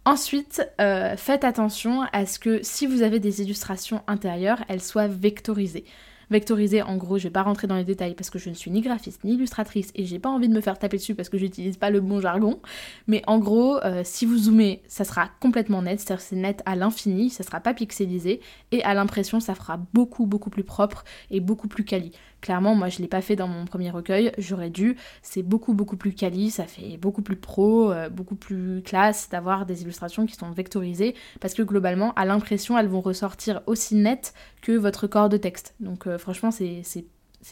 Ensuite, 0.03 0.67
euh, 0.79 1.15
faites 1.15 1.43
attention 1.43 2.01
à 2.11 2.25
ce 2.25 2.39
que 2.39 2.59
si 2.63 2.87
vous 2.87 3.03
avez 3.03 3.19
des 3.19 3.43
illustrations 3.43 4.01
intérieures, 4.07 4.63
elles 4.67 4.81
soient 4.81 5.07
vectorisées. 5.07 5.85
Vectorisées, 6.31 6.81
en 6.81 6.97
gros, 6.97 7.19
je 7.19 7.25
vais 7.25 7.29
pas 7.29 7.43
rentrer 7.43 7.67
dans 7.67 7.75
les 7.75 7.83
détails 7.83 8.15
parce 8.15 8.31
que 8.31 8.39
je 8.39 8.49
ne 8.49 8.55
suis 8.55 8.71
ni 8.71 8.81
graphiste 8.81 9.23
ni 9.25 9.33
illustratrice 9.33 9.91
et 9.93 10.05
j'ai 10.05 10.17
pas 10.17 10.29
envie 10.29 10.47
de 10.47 10.53
me 10.53 10.61
faire 10.61 10.79
taper 10.79 10.97
dessus 10.97 11.13
parce 11.13 11.29
que 11.29 11.37
j'utilise 11.37 11.77
pas 11.77 11.91
le 11.91 11.99
bon 11.99 12.19
jargon. 12.19 12.61
Mais 13.05 13.21
en 13.27 13.37
gros, 13.37 13.77
euh, 13.83 14.01
si 14.03 14.25
vous 14.25 14.37
zoomez, 14.37 14.81
ça 14.87 15.03
sera 15.03 15.29
complètement 15.39 15.83
net, 15.83 15.99
c'est-à-dire 15.99 16.21
c'est 16.21 16.37
net 16.37 16.63
à 16.65 16.75
l'infini, 16.75 17.29
ça 17.29 17.43
sera 17.43 17.59
pas 17.59 17.75
pixelisé 17.75 18.39
et 18.71 18.81
à 18.83 18.95
l'impression, 18.95 19.39
ça 19.39 19.53
fera 19.53 19.77
beaucoup 19.93 20.25
beaucoup 20.25 20.49
plus 20.49 20.63
propre 20.63 21.03
et 21.29 21.41
beaucoup 21.41 21.67
plus 21.67 21.83
quali. 21.83 22.11
Clairement, 22.41 22.73
moi 22.73 22.89
je 22.89 22.99
l'ai 22.99 23.07
pas 23.07 23.21
fait 23.21 23.35
dans 23.35 23.47
mon 23.47 23.65
premier 23.65 23.91
recueil, 23.91 24.31
j'aurais 24.37 24.71
dû. 24.71 24.97
C'est 25.21 25.43
beaucoup 25.43 25.73
beaucoup 25.73 25.95
plus 25.95 26.13
quali, 26.13 26.49
ça 26.49 26.65
fait 26.65 26.97
beaucoup 26.97 27.21
plus 27.21 27.35
pro, 27.35 27.91
euh, 27.91 28.09
beaucoup 28.09 28.35
plus 28.35 28.81
classe 28.81 29.29
d'avoir 29.29 29.67
des 29.67 29.83
illustrations 29.83 30.25
qui 30.25 30.35
sont 30.35 30.49
vectorisées 30.51 31.15
parce 31.39 31.53
que 31.53 31.61
globalement, 31.61 32.13
à 32.15 32.25
l'impression, 32.25 32.77
elles 32.77 32.87
vont 32.87 33.01
ressortir 33.01 33.61
aussi 33.67 33.95
nettes 33.95 34.33
que 34.61 34.71
votre 34.71 35.05
corps 35.05 35.29
de 35.29 35.37
texte. 35.37 35.75
Donc 35.79 36.07
euh, 36.07 36.17
franchement, 36.17 36.49
c'est 36.51 36.83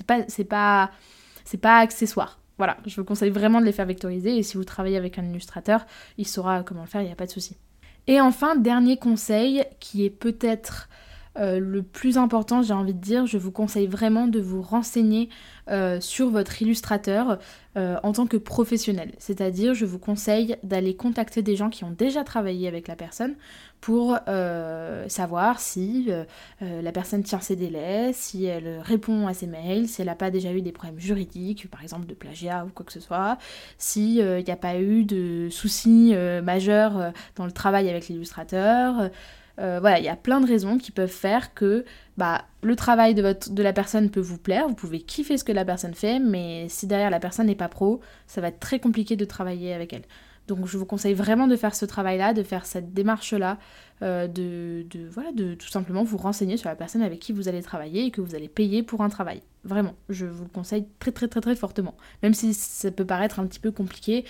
pas 0.08 0.22
pas 0.50 0.92
c'est 1.46 1.57
pas 1.57 1.77
accessoire. 1.77 2.40
Voilà, 2.57 2.77
je 2.85 2.96
vous 3.00 3.05
conseille 3.05 3.29
vraiment 3.29 3.61
de 3.61 3.66
les 3.66 3.72
faire 3.72 3.85
vectoriser 3.85 4.37
et 4.37 4.44
si 4.44 4.57
vous 4.57 4.66
travaillez 4.66 4.98
avec 4.98 5.18
un 5.18 5.24
illustrateur, 5.24 5.85
il 6.18 6.27
saura 6.27 6.63
comment 6.63 6.81
le 6.81 6.87
faire, 6.87 7.01
il 7.01 7.05
n'y 7.05 7.11
a 7.11 7.16
pas 7.16 7.25
de 7.25 7.31
souci. 7.31 7.55
Et 8.07 8.20
enfin, 8.20 8.55
dernier 8.55 8.98
conseil 8.98 9.63
qui 9.79 10.03
est 10.03 10.09
peut-être 10.09 10.90
euh, 11.39 11.59
le 11.59 11.83
plus 11.83 12.17
important, 12.17 12.61
j'ai 12.61 12.73
envie 12.73 12.93
de 12.93 12.99
dire, 12.99 13.25
je 13.25 13.37
vous 13.37 13.51
conseille 13.51 13.87
vraiment 13.87 14.27
de 14.27 14.39
vous 14.39 14.61
renseigner 14.61 15.29
euh, 15.69 16.01
sur 16.01 16.29
votre 16.29 16.61
illustrateur 16.61 17.39
euh, 17.77 17.97
en 18.03 18.11
tant 18.11 18.27
que 18.27 18.37
professionnel. 18.37 19.13
C'est-à-dire, 19.19 19.73
je 19.73 19.85
vous 19.85 19.99
conseille 19.99 20.57
d'aller 20.63 20.95
contacter 20.95 21.41
des 21.41 21.55
gens 21.55 21.69
qui 21.69 21.83
ont 21.83 21.91
déjà 21.91 22.23
travaillé 22.23 22.67
avec 22.67 22.87
la 22.87 22.95
personne 22.95 23.35
pour 23.79 24.17
savoir 25.07 25.61
si 25.61 26.11
la 26.59 26.91
personne 26.91 27.23
tient 27.23 27.39
ses 27.39 27.55
délais, 27.55 28.11
si 28.11 28.43
elle 28.43 28.81
répond 28.81 29.25
à 29.25 29.33
ses 29.33 29.47
mails, 29.47 29.87
si 29.87 30.01
elle 30.01 30.07
n'a 30.07 30.15
pas 30.15 30.31
déjà 30.31 30.51
eu 30.51 30.61
des 30.61 30.73
problèmes 30.73 30.99
juridiques, 30.99 31.69
par 31.71 31.81
exemple 31.81 32.05
de 32.05 32.13
plagiat 32.13 32.65
ou 32.65 32.71
quoi 32.75 32.85
que 32.85 32.91
ce 32.91 32.99
soit, 32.99 33.37
s'il 33.77 34.43
n'y 34.43 34.51
a 34.51 34.57
pas 34.57 34.81
eu 34.81 35.05
de 35.05 35.47
soucis 35.49 36.13
majeurs 36.43 37.13
dans 37.37 37.45
le 37.45 37.53
travail 37.53 37.89
avec 37.89 38.09
l'illustrateur. 38.09 39.09
Euh, 39.59 39.79
voilà, 39.81 40.00
il 40.00 40.05
y 40.05 40.09
a 40.09 40.15
plein 40.15 40.39
de 40.39 40.48
raisons 40.48 40.77
qui 40.77 40.91
peuvent 40.91 41.09
faire 41.09 41.53
que 41.53 41.83
bah, 42.17 42.45
le 42.61 42.75
travail 42.75 43.13
de, 43.13 43.22
votre, 43.22 43.51
de 43.51 43.63
la 43.63 43.74
personne 43.74 44.09
peut 44.09 44.22
vous 44.22 44.37
plaire, 44.37 44.67
vous 44.67 44.75
pouvez 44.75 45.01
kiffer 45.01 45.37
ce 45.37 45.43
que 45.43 45.51
la 45.51 45.65
personne 45.65 45.93
fait, 45.93 46.19
mais 46.19 46.67
si 46.69 46.87
derrière 46.87 47.09
la 47.09 47.19
personne 47.19 47.48
n'est 47.48 47.55
pas 47.55 47.67
pro, 47.67 48.00
ça 48.25 48.41
va 48.41 48.48
être 48.48 48.59
très 48.59 48.79
compliqué 48.79 49.15
de 49.15 49.25
travailler 49.25 49.74
avec 49.74 49.91
elle. 49.93 50.03
Donc 50.48 50.65
je 50.65 50.77
vous 50.77 50.85
conseille 50.85 51.13
vraiment 51.13 51.48
de 51.48 51.55
faire 51.55 51.75
ce 51.75 51.85
travail-là, 51.85 52.33
de 52.33 52.41
faire 52.41 52.65
cette 52.65 52.93
démarche-là, 52.93 53.59
euh, 54.01 54.27
de, 54.27 54.85
de, 54.89 55.07
voilà, 55.07 55.31
de 55.31 55.53
tout 55.53 55.67
simplement 55.67 56.03
vous 56.03 56.17
renseigner 56.17 56.57
sur 56.57 56.69
la 56.69 56.75
personne 56.75 57.03
avec 57.03 57.19
qui 57.19 57.33
vous 57.33 57.48
allez 57.48 57.61
travailler 57.61 58.05
et 58.05 58.11
que 58.11 58.22
vous 58.22 58.33
allez 58.33 58.48
payer 58.48 58.81
pour 58.81 59.01
un 59.01 59.09
travail. 59.09 59.43
Vraiment, 59.63 59.93
je 60.07 60.25
vous 60.25 60.45
le 60.45 60.50
conseille 60.50 60.87
très 61.00 61.11
très 61.11 61.27
très 61.27 61.41
très 61.41 61.55
fortement. 61.55 61.95
Même 62.24 62.33
si 62.33 62.53
ça 62.53 62.89
peut 62.89 63.05
paraître 63.05 63.39
un 63.39 63.45
petit 63.45 63.59
peu 63.59 63.72
compliqué, 63.72 64.25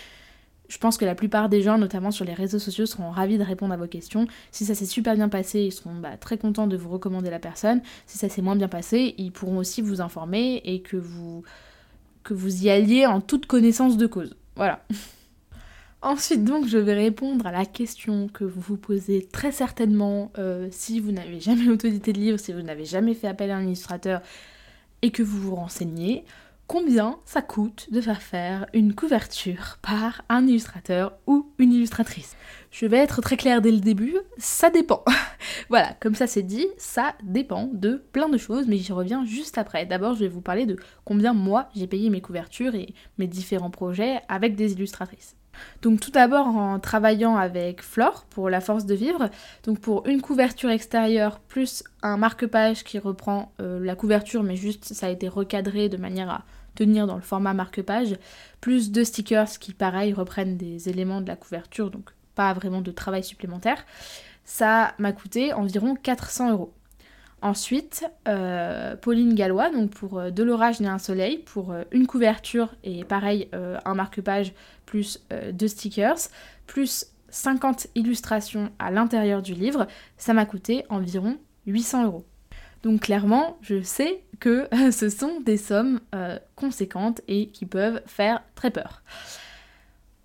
je 0.70 0.78
pense 0.78 0.98
que 0.98 1.06
la 1.06 1.16
plupart 1.16 1.50
des 1.50 1.64
gens, 1.64 1.78
notamment 1.80 2.12
sur 2.12 2.24
les 2.24 2.34
réseaux 2.34 2.60
sociaux, 2.60 2.86
seront 2.86 3.10
ravis 3.10 3.40
de 3.40 3.44
répondre 3.44 3.74
à 3.74 3.78
vos 3.78 3.88
questions. 3.88 4.28
Si 4.52 4.66
ça 4.66 4.76
s'est 4.76 4.86
super 4.86 5.16
bien 5.16 5.28
passé, 5.28 5.62
ils 5.62 5.72
seront 5.72 5.96
bah, 5.96 6.16
très 6.18 6.38
contents 6.38 6.68
de 6.68 6.78
vous 6.78 6.90
recommander 6.90 7.32
la 7.32 7.40
personne. 7.40 7.82
Si 8.06 8.20
ça 8.20 8.30
s'est 8.30 8.44
moins 8.44 8.56
bien 8.56 8.68
passé, 8.68 9.16
ils 9.18 9.32
pourront 9.32 9.58
aussi 9.58 9.82
vous 9.82 10.00
informer 10.00 10.62
et 10.64 10.82
que 10.82 10.96
vous, 10.96 11.44
y 12.64 12.70
alliez 12.70 13.08
en 13.08 13.20
toute 13.20 13.48
connaissance 13.48 13.98
de 13.98 14.06
cause. 14.06 14.36
Voilà. 14.56 14.86
Ensuite, 16.04 16.46
donc, 16.46 16.68
je 16.68 16.78
vais 16.78 16.94
répondre 16.94 17.46
à 17.48 17.52
la 17.52 17.66
question 17.66 18.30
que 18.30 18.46
vous 18.46 18.62
vous 18.62 18.78
posez 18.78 19.28
très 19.30 19.52
certainement 19.52 20.32
euh, 20.38 20.68
si 20.72 21.00
vous 21.00 21.12
n'avez 21.12 21.40
jamais 21.42 21.68
autodité 21.68 22.14
de 22.14 22.20
livre, 22.20 22.38
si 22.38 22.54
vous 22.54 22.62
n'avez 22.62 22.86
jamais 22.86 23.16
fait 23.16 23.28
appel 23.28 23.50
à 23.50 23.58
un 23.58 23.64
illustrateur 23.64 24.22
et 25.02 25.10
que 25.10 25.24
vous 25.24 25.40
vous 25.40 25.56
renseignez 25.56 26.26
combien 26.70 27.18
ça 27.26 27.42
coûte 27.42 27.92
de 27.92 28.00
faire 28.00 28.22
faire 28.22 28.68
une 28.74 28.94
couverture 28.94 29.80
par 29.82 30.22
un 30.30 30.46
illustrateur 30.46 31.14
ou 31.26 31.52
une 31.58 31.74
illustratrice. 31.74 32.36
Je 32.70 32.86
vais 32.86 33.00
être 33.00 33.22
très 33.22 33.38
claire 33.38 33.64
dès 33.64 33.72
le 33.72 33.80
début, 33.80 34.16
ça 34.38 34.70
dépend. 34.70 35.04
voilà, 35.70 35.96
comme 36.00 36.14
ça 36.14 36.28
c'est 36.28 36.44
dit, 36.44 36.68
ça 36.78 37.16
dépend 37.24 37.72
de 37.74 38.04
plein 38.12 38.30
de 38.30 38.38
choses, 38.38 38.68
mais 38.68 38.78
j'y 38.78 38.94
reviens 38.94 39.26
juste 39.26 39.58
après. 39.58 39.88
D'abord, 39.88 40.14
je 40.14 40.20
vais 40.20 40.28
vous 40.28 40.42
parler 40.42 40.68
de 40.68 40.78
combien 41.06 41.34
moi 41.34 41.70
j'ai 41.76 41.88
payé 41.88 42.12
mes 42.12 42.22
couvertures 42.22 42.76
et 42.76 42.94
mes 43.18 43.26
différents 43.26 43.72
projets 43.72 44.22
avec 44.28 44.56
des 44.56 44.74
illustratrices. 44.74 45.36
Donc 45.82 46.00
tout 46.00 46.12
d'abord 46.12 46.46
en 46.46 46.80
travaillant 46.80 47.36
avec 47.36 47.82
Flore 47.82 48.26
pour 48.30 48.48
la 48.48 48.62
force 48.62 48.86
de 48.86 48.94
vivre, 48.94 49.32
donc 49.64 49.80
pour 49.80 50.06
une 50.06 50.22
couverture 50.22 50.70
extérieure 50.70 51.40
plus 51.40 51.84
un 52.04 52.16
marque-page 52.18 52.84
qui 52.84 53.00
reprend 53.00 53.54
euh, 53.60 53.84
la 53.84 53.96
couverture 53.96 54.44
mais 54.44 54.56
juste 54.56 54.94
ça 54.94 55.08
a 55.08 55.10
été 55.10 55.28
recadré 55.28 55.90
de 55.90 55.98
manière 55.98 56.30
à 56.30 56.44
dans 56.86 57.16
le 57.16 57.22
format 57.22 57.54
marque-page, 57.54 58.16
plus 58.62 58.92
deux 58.92 59.04
stickers 59.04 59.50
qui 59.60 59.74
pareil 59.74 60.14
reprennent 60.14 60.58
des 60.58 60.90
éléments 60.90 61.22
de 61.22 61.28
la 61.28 61.36
couverture, 61.36 61.92
donc 61.92 62.10
pas 62.36 62.54
vraiment 62.54 62.82
de 62.82 62.92
travail 62.92 63.24
supplémentaire. 63.24 63.86
Ça 64.46 64.94
m'a 64.98 65.12
coûté 65.12 65.54
environ 65.54 65.96
400 65.96 66.52
euros. 66.52 66.74
Ensuite, 67.42 68.06
euh, 68.28 68.96
Pauline 68.98 69.34
Gallois, 69.34 69.70
donc 69.70 69.92
pour 69.92 70.20
euh, 70.20 70.30
De 70.30 70.44
l'orage 70.44 70.82
né 70.82 70.88
un 70.88 70.98
soleil, 70.98 71.38
pour 71.38 71.72
euh, 71.72 71.84
une 71.92 72.06
couverture 72.06 72.76
et 72.84 73.06
pareil 73.06 73.50
un 73.54 73.94
marque-page 73.94 74.54
plus 74.86 75.24
deux 75.54 75.68
stickers, 75.68 76.18
plus 76.66 77.06
50 77.30 77.88
illustrations 77.96 78.72
à 78.80 78.92
l'intérieur 78.92 79.42
du 79.42 79.54
livre, 79.54 79.88
ça 80.18 80.34
m'a 80.34 80.46
coûté 80.46 80.84
environ 80.90 81.38
800 81.68 82.06
euros. 82.06 82.26
Donc 82.84 83.02
clairement, 83.02 83.58
je 83.62 83.82
sais 83.82 84.24
que 84.40 84.68
ce 84.92 85.10
sont 85.10 85.40
des 85.42 85.58
sommes 85.58 86.00
conséquentes 86.56 87.22
et 87.28 87.48
qui 87.48 87.66
peuvent 87.66 88.02
faire 88.06 88.44
très 88.56 88.72
peur. 88.72 89.04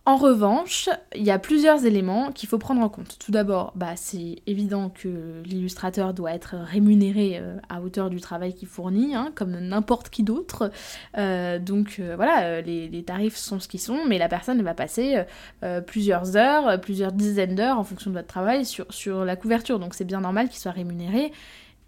En 0.07 0.17
revanche, 0.17 0.91
il 1.15 1.23
y 1.23 1.31
a 1.31 1.39
plusieurs 1.39 1.87
éléments 1.87 2.31
qu'il 2.31 2.47
faut 2.47 2.59
prendre 2.59 2.83
en 2.83 2.91
compte. 2.91 3.17
Tout 3.19 3.33
d'abord, 3.33 3.73
bah, 3.75 3.97
c'est 3.97 4.37
évident 4.47 4.91
que 4.91 5.43
l'illustrateur 5.47 6.13
doit 6.13 6.33
être 6.33 6.57
rémunéré 6.57 7.39
euh, 7.41 7.57
à 7.71 7.81
hauteur 7.81 8.11
du 8.11 8.21
travail 8.21 8.53
qu'il 8.53 8.69
fournit, 8.69 9.15
hein, 9.15 9.33
comme 9.35 9.59
n'importe 9.59 10.11
qui 10.11 10.23
d'autre. 10.23 10.71
Euh, 11.17 11.59
donc 11.59 11.97
euh, 12.01 12.17
voilà, 12.17 12.61
les, 12.61 13.03
tarifs 13.03 13.37
sont 13.37 13.61
ce 13.61 13.67
qu'ils 13.67 13.81
sont, 13.81 14.05
mais 14.07 14.19
la 14.19 14.29
personne 14.29 14.61
va 14.61 14.75
passer 14.75 15.23
plusieurs 15.87 16.37
heures, 16.37 16.81
plusieurs 16.81 17.13
dizaines 17.13 17.55
d'heures 17.55 17.79
en 17.79 17.85
fonction 17.85 18.11
de 18.11 18.17
votre 18.17 18.29
travail 18.29 18.65
sur 18.65 19.25
la 19.25 19.37
couverture. 19.37 19.79
Donc 19.79 19.95
c'est 19.95 20.05
bien 20.05 20.21
normal 20.21 20.49
qu'il 20.49 20.59
soit 20.59 20.73
rémunéré. 20.73 21.33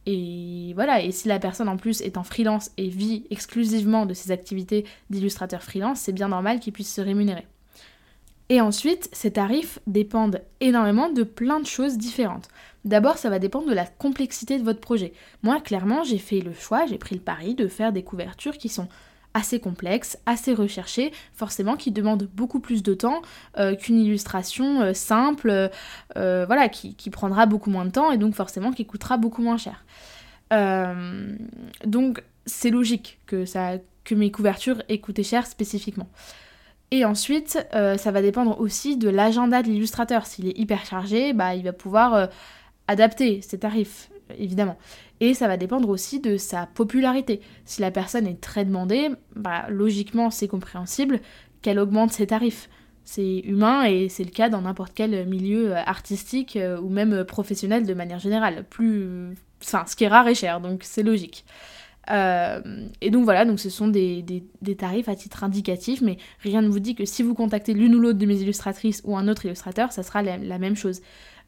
Et 0.07 0.73
voilà, 0.75 1.03
et 1.03 1.11
si 1.11 1.27
la 1.27 1.41
personne 1.41 1.69
en 1.69 1.77
plus 1.77 2.01
est 2.01 2.17
en 2.17 2.23
freelance 2.23 2.71
et 2.77 2.89
vit 2.89 3.27
exclusivement 3.31 4.07
de 4.07 4.15
ses 4.15 4.31
activités 4.31 4.85
d'illustrateur 5.11 5.63
freelance, 5.63 5.99
c'est 5.99 6.13
bien 6.13 6.29
normal 6.29 6.61
qu'il 6.61 6.73
puisse 6.73 6.95
se 6.95 7.01
rémunérer. 7.01 7.47
Et 8.49 8.61
ensuite, 8.61 9.09
ces 9.13 9.33
tarifs 9.33 9.81
dépendent 9.89 10.41
énormément 10.61 11.11
de 11.11 11.25
plein 11.25 11.59
de 11.59 11.67
choses 11.67 11.99
différentes. 11.99 12.49
D'abord, 12.85 13.19
ça 13.19 13.31
va 13.31 13.41
dépendre 13.41 13.69
de 13.69 13.75
la 13.75 13.87
complexité 13.87 14.59
de 14.59 14.65
votre 14.65 14.81
projet. 14.81 15.13
Moi, 15.43 15.61
clairement, 15.61 16.05
j'ai 16.05 16.19
fait 16.19 16.41
le 16.41 16.53
choix, 16.53 16.87
j'ai 16.87 16.99
pris 16.99 17.17
le 17.17 17.21
pari 17.21 17.57
de 17.57 17.67
faire 17.67 17.93
des 17.93 18.05
couvertures 18.05 18.57
qui 18.57 18.69
sont 18.69 18.87
assez 19.37 19.61
complexes, 19.61 20.19
assez 20.25 20.55
recherchées, 20.55 21.13
forcément 21.35 21.77
qui 21.77 21.93
demandent 21.93 22.27
beaucoup 22.35 22.59
plus 22.59 22.83
de 22.83 22.95
temps 22.95 23.21
euh, 23.59 23.77
qu'une 23.77 24.01
illustration 24.01 24.81
euh, 24.81 24.95
simple, 24.95 25.71
euh, 26.17 26.47
voilà, 26.47 26.71
qui, 26.71 27.11
prendra 27.11 27.45
beaucoup 27.45 27.69
moins 27.69 27.85
de 27.85 27.91
temps 27.91 28.11
et 28.11 28.19
donc 28.19 28.35
forcément 28.35 28.73
qui 28.73 28.87
coûtera 28.87 29.19
beaucoup 29.19 29.43
moins 29.43 29.59
cher. 29.59 29.85
donc 31.85 32.23
c'est 32.47 32.71
logique 32.71 33.19
que, 33.27 33.45
ça, 33.45 33.75
que 34.05 34.15
mes 34.15 34.31
couvertures 34.31 34.83
aient 34.89 35.01
coûté 35.01 35.23
cher 35.23 35.47
spécifiquement. 35.47 36.09
Et 36.91 37.05
ensuite, 37.05 37.59
ça 37.73 38.11
va 38.11 38.23
dépendre 38.23 38.61
aussi 38.61 38.97
de 38.97 39.09
l'agenda 39.09 39.63
de 39.63 39.69
l'illustrateur. 39.69 40.27
S'il 40.27 40.49
est 40.49 40.59
hyper 40.59 40.85
chargé, 40.85 41.33
bah, 41.33 41.55
il 41.55 41.65
va 41.65 41.73
pouvoir 41.73 42.29
adapter 42.87 43.41
ses 43.43 43.59
tarifs, 43.59 44.09
évidemment. 44.39 44.79
Et 45.21 45.35
ça 45.35 45.49
va 45.49 45.57
dépendre 45.57 45.89
aussi 45.89 46.21
de 46.21 46.37
sa 46.37 46.67
popularité. 46.67 47.41
Si 47.65 47.81
la 47.81 47.91
personne 47.91 48.27
est 48.27 48.41
très 48.41 48.65
demandée, 48.65 49.11
bah, 49.35 49.67
logiquement, 49.69 50.31
c'est 50.31 50.49
compréhensible 50.49 51.21
qu'elle 51.63 51.79
augmente 51.79 52.13
ses 52.13 52.27
tarifs. 52.27 52.69
C'est 53.05 53.39
humain 53.39 53.85
et 53.85 54.09
c'est 54.09 54.25
le 54.25 54.31
cas 54.31 54.49
dans 54.49 54.63
n'importe 54.63 54.93
quel 54.95 55.27
milieu 55.27 55.73
euh, 55.73 55.83
artistique 55.87 56.59
ou 56.83 56.89
même 56.89 57.25
professionnel 57.25 57.87
de 57.87 57.95
manière 57.95 58.19
générale. 58.19 58.65
Plus... 58.69 59.35
Enfin, 59.63 59.85
ce 59.87 59.97
qui 59.97 60.05
est 60.05 60.09
rare 60.09 60.29
et 60.29 60.35
cher, 60.35 60.61
donc 60.61 60.81
c'est 60.83 61.03
logique. 61.03 61.45
Euh, 62.11 62.61
et 63.01 63.11
donc 63.11 63.25
voilà, 63.25 63.45
donc 63.45 63.59
ce 63.59 63.71
sont 63.71 63.89
des, 63.89 64.25
tarifs 64.79 65.09
à 65.09 65.17
titre 65.17 65.45
indicatif, 65.45 66.01
mais 66.03 66.19
rien 66.41 66.63
ne 66.63 66.69
vous 66.69 66.79
dit 66.79 66.95
que 66.95 67.05
si 67.05 67.23
vous 67.23 67.35
contactez 67.35 67.75
l'une 67.75 67.95
ou 67.95 68.01
l'autre 68.01 68.19
de 68.19 68.27
mes 68.27 68.41
illustratrices 68.41 69.03
ou 69.05 69.17
un 69.17 69.29
autre 69.29 69.45
illustrateur, 69.47 69.93
ça 69.93 70.03
sera 70.03 70.23
la, 70.23 70.59
même 70.59 70.77
chose. 70.77 71.01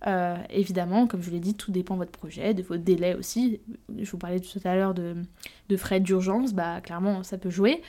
Euh, 0.07 0.37
évidemment, 0.51 1.07
comme 1.07 1.23
je 1.23 1.31
l'ai 1.31 1.41
dit, 1.41 1.55
tout 1.55 1.73
dépend 1.73 1.95
de 1.95 2.01
votre 2.01 2.13
projet, 2.13 2.55
de 2.55 2.63
vos 2.63 2.77
délais 2.77 3.15
aussi. 3.15 3.61
Je 3.99 4.11
vous 4.11 4.19
parlais 4.19 4.41
tout 4.41 4.61
à 4.65 4.77
l'heure 4.77 4.95
de, 4.95 5.17
frais 5.77 6.01
d'urgence, 6.01 6.53
bah 6.53 6.81
clairement 6.81 7.23
ça 7.23 7.39
peut 7.39 7.51
jouer. 7.51 7.83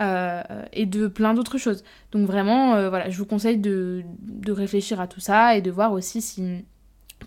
Euh, 0.00 0.42
et 0.72 0.86
de 0.86 1.06
plein 1.06 1.34
d'autres 1.34 1.58
choses. 1.58 1.84
Donc 2.10 2.26
vraiment, 2.26 2.88
voilà, 2.88 3.10
je 3.10 3.18
vous 3.18 3.26
conseille 3.26 3.58
de, 3.58 4.02
de, 4.22 4.50
réfléchir 4.50 5.00
à 5.00 5.06
tout 5.06 5.20
ça 5.20 5.56
et 5.56 5.62
de 5.62 5.70
voir 5.70 5.92
aussi 5.92 6.20
si 6.20 6.64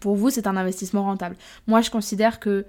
pour 0.02 0.16
vous 0.16 0.30
c'est 0.30 0.48
un 0.48 0.58
investissement 0.58 1.04
rentable. 1.04 1.38
Moi 1.68 1.80
je 1.80 1.90
considère 1.90 2.42
que 2.42 2.66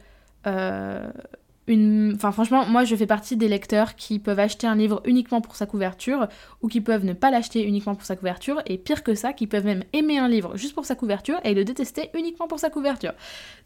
Enfin, 1.71 2.33
franchement, 2.33 2.65
moi 2.65 2.85
je 2.85 2.97
fais 2.97 3.07
partie 3.07 3.37
des 3.37 3.49
lecteurs 3.49 3.95
qui 3.95 4.19
peuvent 4.19 4.39
acheter 4.39 4.67
un 4.67 4.75
livre 4.75 5.03
uniquement 5.05 5.43
pour 5.43 5.55
sa 5.55 5.67
couverture 5.67 6.27
ou 6.63 6.69
qui 6.69 6.81
peuvent 6.81 7.05
ne 7.05 7.13
pas 7.13 7.31
l'acheter 7.31 7.63
uniquement 7.63 7.95
pour 7.95 8.07
sa 8.07 8.17
couverture 8.17 8.63
et 8.65 8.79
pire 8.79 9.03
que 9.03 9.15
ça, 9.15 9.35
qui 9.35 9.47
peuvent 9.47 9.67
même 9.67 9.85
aimer 9.93 10.19
un 10.19 10.29
livre 10.29 10.57
juste 10.57 10.75
pour 10.75 10.87
sa 10.87 10.95
couverture 10.95 11.39
et 11.45 11.53
le 11.53 11.65
détester 11.65 12.09
uniquement 12.15 12.49
pour 12.49 12.59
sa 12.59 12.71
couverture. 12.71 13.13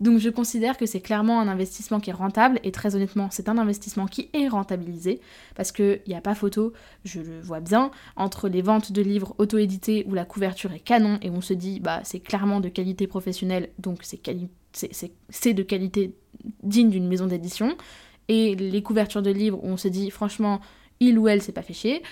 Donc 0.00 0.18
je 0.18 0.30
considère 0.30 0.76
que 0.76 0.86
c'est 0.86 1.00
clairement 1.00 1.40
un 1.40 1.46
investissement 1.46 2.00
qui 2.00 2.10
est 2.10 2.14
rentable 2.14 2.58
et 2.64 2.72
très 2.72 2.96
honnêtement, 2.96 3.28
c'est 3.30 3.48
un 3.48 3.56
investissement 3.56 4.06
qui 4.06 4.30
est 4.32 4.48
rentabilisé 4.48 5.20
parce 5.54 5.70
qu'il 5.70 6.00
n'y 6.08 6.16
a 6.16 6.20
pas 6.20 6.34
photo, 6.34 6.72
je 7.04 7.20
le 7.20 7.40
vois 7.40 7.60
bien, 7.60 7.92
entre 8.16 8.48
les 8.48 8.62
ventes 8.62 8.90
de 8.90 9.02
livres 9.02 9.36
auto-édités 9.38 10.04
où 10.08 10.14
la 10.14 10.24
couverture 10.24 10.72
est 10.72 10.80
canon 10.80 11.18
et 11.22 11.30
on 11.30 11.40
se 11.40 11.54
dit 11.54 11.78
bah 11.78 12.00
c'est 12.02 12.20
clairement 12.20 12.60
de 12.60 12.68
qualité 12.68 13.06
professionnelle 13.06 13.68
donc 13.78 14.00
c'est 14.02 15.54
de 15.54 15.62
qualité 15.62 16.16
digne 16.62 16.90
d'une 16.90 17.08
maison 17.08 17.26
d'édition. 17.26 17.76
Et 18.28 18.54
les 18.54 18.82
couvertures 18.82 19.22
de 19.22 19.30
livres 19.30 19.58
où 19.62 19.68
on 19.68 19.76
se 19.76 19.88
dit, 19.88 20.10
franchement, 20.10 20.60
il 21.00 21.18
ou 21.18 21.28
elle 21.28 21.42
s'est 21.42 21.52
pas 21.52 21.62
fait 21.62 21.74
chier, 21.74 22.02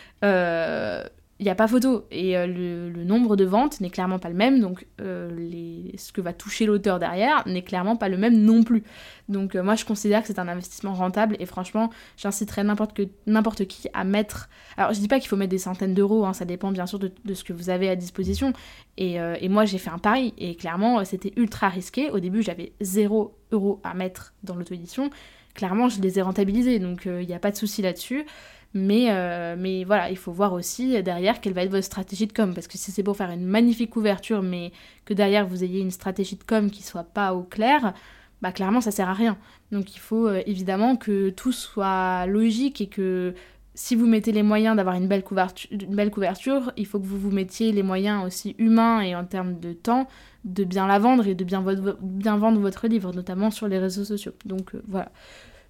il 1.41 1.45
euh, 1.45 1.47
n'y 1.47 1.51
a 1.51 1.55
pas 1.55 1.67
photo. 1.67 2.07
Et 2.11 2.37
euh, 2.37 2.47
le, 2.47 3.05
nombre 3.05 3.35
de 3.35 3.45
ventes 3.45 3.81
n'est 3.81 3.89
clairement 3.89 4.19
pas 4.19 4.29
le 4.29 4.35
même, 4.35 4.61
donc 4.61 4.87
euh, 5.01 5.89
ce 5.97 6.13
que 6.13 6.21
va 6.21 6.35
toucher 6.35 6.67
l'auteur 6.67 6.99
derrière 6.99 7.43
n'est 7.47 7.63
clairement 7.63 7.97
pas 7.97 8.09
le 8.09 8.19
même 8.19 8.39
non 8.39 8.63
plus. 8.63 8.85
Donc 9.29 9.55
moi 9.55 9.75
je 9.75 9.85
considère 9.85 10.21
que 10.21 10.27
c'est 10.27 10.39
un 10.39 10.49
investissement 10.49 10.93
rentable 10.93 11.37
et 11.41 11.47
franchement 11.47 11.91
j'inciterais 12.17 12.63
n'importe 12.63 13.67
qui 13.67 13.89
à 13.95 14.05
mettre... 14.05 14.49
Alors 14.77 14.93
je 14.93 15.01
dis 15.01 15.09
pas 15.09 15.19
qu'il 15.19 15.29
faut 15.29 15.37
mettre 15.37 15.51
des 15.51 15.59
centaines 15.59 15.95
d'euros, 15.95 16.27
hein, 16.27 16.33
ça 16.33 16.45
dépend 16.45 16.73
bien 16.73 16.87
sûr 16.87 16.99
de, 16.99 17.13
ce 17.33 17.43
que 17.43 17.53
vous 17.53 17.71
avez 17.71 17.89
à 17.89 17.97
disposition. 17.97 18.53
Et, 18.97 19.15
et 19.15 19.49
moi 19.49 19.65
j'ai 19.65 19.79
fait 19.79 19.91
un 19.91 19.99
pari 19.99 20.35
et 20.37 20.57
clairement 20.57 21.05
c'était 21.05 21.33
ultra 21.37 21.69
risqué. 21.69 22.11
Au 22.11 22.21
début 22.21 22.43
j'avais 22.43 22.73
0 22.81 23.35
euros 23.53 23.81
à 23.83 23.95
mettre 23.95 24.35
dans 24.43 24.57
l'auto-édition. 24.57 25.11
Clairement 25.55 25.89
je 25.89 26.01
les 26.01 26.19
ai 26.19 26.23
rentabilisés 26.23 26.79
donc 26.81 27.07
il 27.07 27.27
n'y 27.27 27.35
a 27.35 27.39
pas 27.41 27.51
de 27.51 27.57
souci 27.57 27.83
là-dessus. 27.83 28.27
Mais, 28.73 29.07
euh, 29.11 29.57
mais 29.59 29.85
voilà, 29.85 30.11
il 30.11 30.17
faut 30.17 30.33
voir 30.33 30.53
aussi 30.53 31.03
derrière 31.03 31.41
quelle 31.41 31.55
va 31.55 31.63
être 31.63 31.71
votre 31.71 31.85
stratégie 31.85 32.27
de 32.27 32.33
com. 32.33 32.55
Parce 32.55 32.69
que 32.69 32.79
si 32.79 32.93
c'est 32.93 33.03
pour 33.03 33.17
faire 33.17 33.31
une 33.31 33.45
magnifique 33.45 33.91
couverture, 33.91 34.43
mais 34.43 34.73
que 35.05 35.15
derrière 35.15 35.47
vous 35.47 35.65
ayez 35.65 35.81
une 35.81 35.91
stratégie 35.91 36.37
de 36.37 36.45
com 36.45 36.71
qui 36.71 36.83
soit 36.83 37.05
pas 37.05 37.35
au 37.35 37.43
clair, 37.43 37.95
bah 38.43 38.53
clairement 38.53 38.81
ça 38.81 38.91
sert 38.91 39.09
à 39.09 39.15
rien. 39.15 39.37
Donc 39.73 39.95
il 39.95 39.99
faut 39.99 40.27
euh, 40.29 40.43
évidemment 40.47 40.97
que 40.97 41.31
tout 41.31 41.53
soit 41.53 42.27
logique 42.27 42.81
et 42.81 42.87
que 42.87 43.35
si 43.75 43.95
vous 43.95 44.07
mettez 44.07 44.33
les 44.33 44.43
moyens 44.43 44.77
d'avoir 44.77 44.97
une, 44.97 45.07
belle 45.09 45.23
couverture, 45.23 45.71
une 45.71 45.95
belle 45.95 46.11
couverture, 46.11 46.73
il 46.77 46.87
faut 46.87 46.99
que 46.99 47.07
vous 47.07 47.19
vous 47.19 47.31
mettiez 47.31 47.73
les 47.73 47.83
moyens 47.83 48.25
aussi 48.27 48.55
humains 48.59 49.01
et 49.01 49.15
en 49.15 49.25
termes 49.25 49.59
de 49.59 49.73
temps 49.73 50.07
de 50.45 50.65
bien 50.65 50.87
la 50.87 50.99
vendre 50.99 51.27
et 51.27 51.35
de 51.35 51.45
bien, 51.45 51.65
bien 52.01 52.37
vendre 52.37 52.61
votre 52.61 52.89
livre, 52.89 53.13
notamment 53.13 53.51
sur 53.51 53.69
les 53.69 53.79
réseaux 53.79 54.05
sociaux. 54.05 54.33
Donc 54.45 54.75
euh, 54.75 54.83
voilà. 54.89 55.11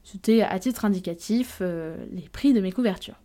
C'était 0.05 0.43
à 0.43 0.59
titre 0.59 0.85
indicatif 0.85 1.59
euh, 1.61 1.97
les 2.13 2.29
prix 2.29 2.53
de 2.53 2.61
mes 2.61 2.73
couvertures. 2.73 3.21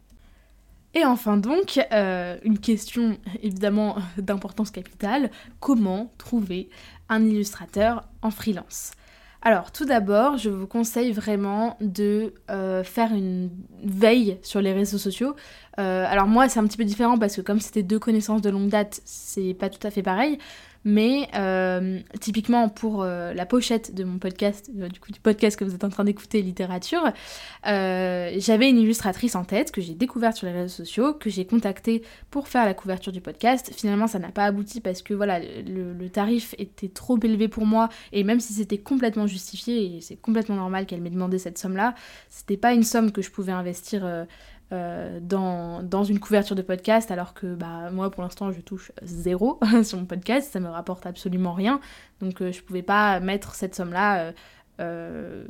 Et 0.93 1.03
enfin 1.03 1.37
donc, 1.37 1.79
euh, 1.91 2.37
une 2.43 2.59
question 2.59 3.17
évidemment 3.41 3.97
d'importance 4.17 4.71
capitale, 4.71 5.29
comment 5.59 6.13
trouver 6.17 6.69
un 7.09 7.23
illustrateur 7.25 8.07
en 8.21 8.31
freelance? 8.31 8.91
Alors 9.41 9.71
tout 9.71 9.85
d'abord, 9.85 10.37
je 10.37 10.49
vous 10.49 10.65
conseille 10.65 11.11
vraiment 11.11 11.77
de 11.79 12.33
euh, 12.49 12.83
faire 12.83 13.13
une 13.13 13.51
veille 13.83 14.39
sur 14.41 14.59
les 14.59 14.73
réseaux 14.73 14.97
sociaux. 14.97 15.35
alors 15.77 16.25
moi 16.25 16.49
c'est 16.49 16.59
un 16.59 16.65
petit 16.65 16.77
peu 16.77 16.85
différent 16.85 17.19
parce 17.19 17.35
que 17.35 17.41
comme 17.41 17.59
c'était 17.59 17.83
deux 17.83 17.99
connaissances 17.99 18.41
de 18.41 18.49
longue 18.49 18.69
date, 18.69 19.01
c'est 19.05 19.53
pas 19.53 19.69
tout 19.69 19.85
à 19.85 19.91
fait 19.91 20.01
pareil. 20.01 20.39
Mais 20.87 21.27
euh, 21.33 21.99
typiquement 22.21 22.69
pour 22.69 23.01
euh, 23.01 23.33
la 23.33 23.47
pochette 23.47 23.95
de 23.95 24.03
mon 24.03 24.19
podcast, 24.19 24.69
euh, 24.79 24.87
du 24.87 24.99
coup 24.99 25.11
du 25.11 25.19
podcast 25.19 25.57
que 25.57 25.65
vous 25.65 25.73
êtes 25.73 25.83
en 25.83 25.89
train 25.89 26.03
d'écouter, 26.03 26.43
littérature, 26.43 27.11
j'avais 27.63 28.69
une 28.69 28.77
illustratrice 28.77 29.35
en 29.35 29.43
tête 29.43 29.71
que 29.71 29.81
j'ai 29.81 29.95
découverte 29.95 30.37
sur 30.37 30.45
les 30.45 30.53
réseaux 30.53 30.75
sociaux, 30.75 31.13
que 31.13 31.31
j'ai 31.31 31.45
contactée 31.45 32.03
pour 32.29 32.47
faire 32.47 32.65
la 32.65 32.75
couverture 32.75 33.11
du 33.11 33.19
podcast. 33.19 33.71
Finalement, 33.75 34.05
ça 34.05 34.19
n'a 34.19 34.29
pas 34.29 34.45
abouti 34.45 34.79
parce 34.79 35.01
que 35.01 35.15
voilà, 35.15 35.39
le, 35.39 35.93
le, 35.93 36.09
tarif 36.09 36.53
était 36.59 36.89
trop 36.89 37.17
élevé 37.23 37.47
pour 37.47 37.65
moi 37.65 37.89
et 38.11 38.23
même 38.23 38.39
si 38.39 38.53
c'était 38.53 38.77
complètement 38.77 39.25
justifié 39.25 39.97
et 39.97 40.01
c'est 40.01 40.15
complètement 40.15 40.55
normal 40.55 40.85
qu'elle 40.85 41.01
m'ait 41.01 41.09
demandé 41.09 41.39
cette 41.39 41.57
somme-là, 41.57 41.95
c'était 42.29 42.57
pas 42.57 42.73
une 42.73 42.83
somme 42.83 43.11
que 43.11 43.23
je 43.23 43.31
pouvais 43.31 43.51
investir 43.51 44.05
euh, 44.71 45.19
dans, 45.21 45.83
dans, 45.83 46.03
une 46.03 46.19
couverture 46.19 46.55
de 46.55 46.63
podcast 46.63 47.11
alors 47.11 47.35
que 47.35 47.53
bah, 47.53 47.91
moi 47.91 48.09
pour 48.09 48.23
l'instant 48.23 48.51
je 48.51 48.61
touche 48.61 48.91
zéro 49.03 49.59
sur 49.83 49.99
mon 49.99 50.05
podcast, 50.05 50.51
ça 50.51 50.59
me 50.59 50.69
rapporte 50.69 51.05
absolument 51.05 51.53
rien. 51.53 51.79
Donc 52.19 52.41
euh, 52.41 52.51
je 52.51 52.61
pouvais 52.61 52.81
pas 52.81 53.19
mettre 53.19 53.53
cette 53.53 53.75
somme 53.75 53.91
là 53.91 54.33
euh, 54.79 55.45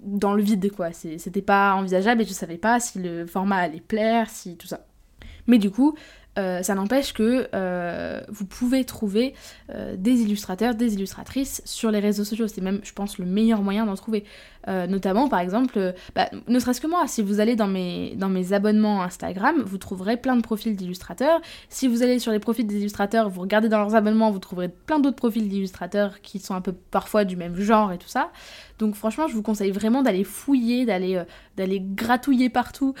dans 0.00 0.34
le 0.34 0.42
vide 0.42 0.70
quoi. 0.72 0.92
C'était 0.92 1.42
pas 1.42 1.74
envisageable 1.74 2.20
et 2.20 2.24
je 2.26 2.34
savais 2.34 2.58
pas 2.58 2.80
si 2.80 2.98
le 2.98 3.26
format 3.26 3.56
allait 3.56 3.80
plaire, 3.80 4.28
si 4.28 4.56
tout 4.56 4.66
ça. 4.66 4.86
Mais 5.46 5.58
du 5.58 5.70
coup, 5.70 5.96
euh, 6.36 6.62
ça 6.62 6.74
n'empêche 6.74 7.12
que 7.12 7.48
euh, 7.54 8.20
vous 8.28 8.44
pouvez 8.44 8.84
trouver 8.84 9.34
euh, 9.70 9.94
des 9.96 10.22
illustrateurs, 10.22 10.74
des 10.74 10.94
illustratrices 10.94 11.62
sur 11.64 11.90
les 11.90 12.00
réseaux 12.00 12.24
sociaux. 12.24 12.48
C'est 12.48 12.60
même, 12.60 12.80
je 12.82 12.92
pense, 12.92 13.18
le 13.18 13.24
meilleur 13.24 13.62
moyen 13.62 13.86
d'en 13.86 13.94
trouver. 13.94 14.24
notamment, 14.66 15.28
par 15.28 15.40
exemple, 15.40 15.92
bah, 16.14 16.30
ne 16.48 16.58
serait-ce 16.58 16.80
que 16.80 16.86
moi, 16.86 17.06
si 17.06 17.20
vous 17.20 17.38
allez 17.40 17.54
dans 17.54 17.66
mes, 17.66 18.14
dans 18.16 18.30
mes 18.30 18.54
abonnements 18.54 19.02
Instagram, 19.02 19.62
vous 19.64 19.76
trouverez 19.76 20.16
plein 20.16 20.36
de 20.36 20.42
profils 20.42 20.74
d'illustrateurs. 20.74 21.40
Si 21.68 21.86
vous 21.86 22.02
allez 22.02 22.18
sur 22.18 22.32
les 22.32 22.38
profils 22.38 22.66
des 22.66 22.78
illustrateurs, 22.78 23.28
vous 23.28 23.42
regardez 23.42 23.68
dans 23.68 23.78
leurs 23.78 23.94
abonnements, 23.94 24.30
vous 24.30 24.38
trouverez 24.38 24.70
plein 24.70 25.00
d'autres 25.00 25.16
profils 25.16 25.46
d'illustrateurs 25.46 26.22
qui 26.22 26.38
sont 26.38 26.54
un 26.54 26.62
peu 26.62 26.72
parfois 26.72 27.24
du 27.24 27.36
même 27.36 27.56
genre 27.56 27.92
et 27.92 27.98
tout 27.98 28.08
ça. 28.08 28.30
Donc 28.78 28.94
franchement, 28.94 29.28
je 29.28 29.34
vous 29.34 29.42
conseille 29.42 29.70
vraiment 29.70 30.02
d'aller 30.02 30.24
fouiller, 30.24 30.84
d'aller 30.86 31.22
d'aller 31.56 31.80
gratouiller 31.80 32.48
partout 32.48 32.94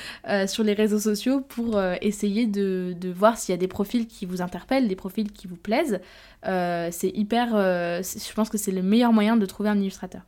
sur 0.46 0.62
les 0.62 0.74
réseaux 0.74 1.00
sociaux 1.00 1.40
pour 1.40 1.80
essayer 2.00 2.46
de, 2.46 2.94
de 2.98 3.10
voir 3.10 3.36
s'il 3.36 3.52
y 3.52 3.58
a 3.58 3.58
des 3.58 3.68
profils 3.68 4.06
qui 4.06 4.26
vous 4.26 4.42
interpellent, 4.42 4.88
des 4.88 4.96
profils 4.96 5.32
qui 5.32 5.46
vous 5.46 5.56
plaisent. 5.56 6.00
c'est 6.44 7.10
hyper... 7.14 7.50
je 7.50 8.32
pense 8.34 8.50
que 8.50 8.58
c'est 8.58 8.72
le 8.72 8.82
meilleur 8.82 9.12
moyen 9.12 9.36
de 9.36 9.46
trouver 9.46 9.68
un 9.68 9.78
illustrateur. 9.78 10.22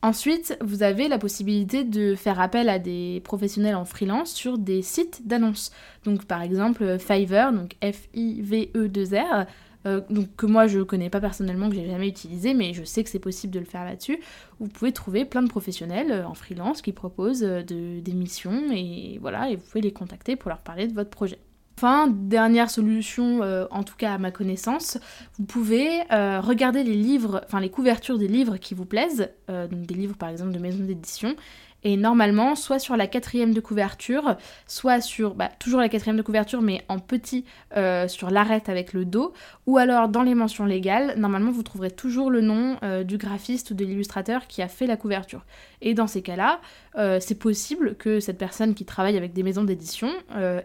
Ensuite, 0.00 0.56
vous 0.60 0.84
avez 0.84 1.08
la 1.08 1.18
possibilité 1.18 1.82
de 1.82 2.14
faire 2.14 2.40
appel 2.40 2.68
à 2.68 2.78
des 2.78 3.20
professionnels 3.24 3.74
en 3.74 3.84
freelance 3.84 4.32
sur 4.32 4.56
des 4.56 4.80
sites 4.80 5.26
d'annonces. 5.26 5.72
Donc 6.04 6.24
par 6.24 6.40
exemple 6.40 6.98
Fiverr, 7.00 7.52
donc 7.52 7.74
F-I-V-E-2-R, 7.82 9.46
euh, 9.86 10.00
que 10.36 10.46
moi 10.46 10.66
je 10.66 10.80
connais 10.80 11.10
pas 11.10 11.20
personnellement, 11.20 11.68
que 11.68 11.76
j'ai 11.76 11.86
jamais 11.86 12.08
utilisé, 12.08 12.54
mais 12.54 12.74
je 12.74 12.84
sais 12.84 13.04
que 13.04 13.10
c'est 13.10 13.18
possible 13.18 13.52
de 13.52 13.60
le 13.60 13.64
faire 13.64 13.84
là-dessus. 13.84 14.18
Vous 14.58 14.68
pouvez 14.68 14.92
trouver 14.92 15.24
plein 15.24 15.42
de 15.42 15.48
professionnels 15.48 16.10
euh, 16.10 16.26
en 16.26 16.34
freelance 16.34 16.82
qui 16.82 16.92
proposent 16.92 17.44
euh, 17.44 17.62
des 17.62 18.12
missions 18.12 18.70
et 18.72 19.18
voilà, 19.20 19.50
et 19.50 19.56
vous 19.56 19.62
pouvez 19.62 19.80
les 19.80 19.92
contacter 19.92 20.36
pour 20.36 20.48
leur 20.48 20.60
parler 20.60 20.88
de 20.88 20.94
votre 20.94 21.10
projet. 21.10 21.38
Enfin, 21.76 22.08
dernière 22.08 22.70
solution, 22.70 23.40
en 23.70 23.84
tout 23.84 23.94
cas 23.96 24.14
à 24.14 24.18
ma 24.18 24.32
connaissance, 24.32 24.98
vous 25.38 25.44
pouvez 25.44 26.00
regarder 26.10 26.82
les 26.82 26.94
livres, 26.94 27.40
enfin 27.46 27.60
les 27.60 27.70
couvertures 27.70 28.18
des 28.18 28.26
livres 28.26 28.56
qui 28.56 28.74
vous 28.74 28.84
plaisent, 28.84 29.30
donc 29.46 29.86
des 29.86 29.94
livres 29.94 30.16
par 30.16 30.28
exemple 30.28 30.50
de 30.50 30.58
maison 30.58 30.82
d'édition, 30.82 31.36
et 31.84 31.96
normalement, 31.96 32.56
soit 32.56 32.80
sur 32.80 32.96
la 32.96 33.06
quatrième 33.06 33.54
de 33.54 33.60
couverture, 33.60 34.36
soit 34.66 35.00
sur 35.00 35.34
bah, 35.34 35.48
toujours 35.60 35.80
la 35.80 35.88
quatrième 35.88 36.16
de 36.16 36.22
couverture, 36.22 36.60
mais 36.60 36.84
en 36.88 36.98
petit 36.98 37.44
euh, 37.76 38.08
sur 38.08 38.30
l'arête 38.30 38.68
avec 38.68 38.92
le 38.92 39.04
dos, 39.04 39.32
ou 39.66 39.78
alors 39.78 40.08
dans 40.08 40.22
les 40.22 40.34
mentions 40.34 40.64
légales, 40.64 41.14
normalement 41.18 41.52
vous 41.52 41.62
trouverez 41.62 41.92
toujours 41.92 42.30
le 42.30 42.40
nom 42.40 42.76
euh, 42.82 43.04
du 43.04 43.16
graphiste 43.16 43.70
ou 43.70 43.74
de 43.74 43.84
l'illustrateur 43.84 44.48
qui 44.48 44.60
a 44.60 44.68
fait 44.68 44.86
la 44.86 44.96
couverture. 44.96 45.44
Et 45.80 45.94
dans 45.94 46.08
ces 46.08 46.22
cas-là, 46.22 46.60
euh, 46.96 47.18
c'est 47.20 47.36
possible 47.36 47.94
que 47.94 48.18
cette 48.18 48.38
personne 48.38 48.74
qui 48.74 48.84
travaille 48.84 49.16
avec 49.16 49.32
des 49.32 49.44
maisons 49.44 49.62
d'édition 49.62 50.08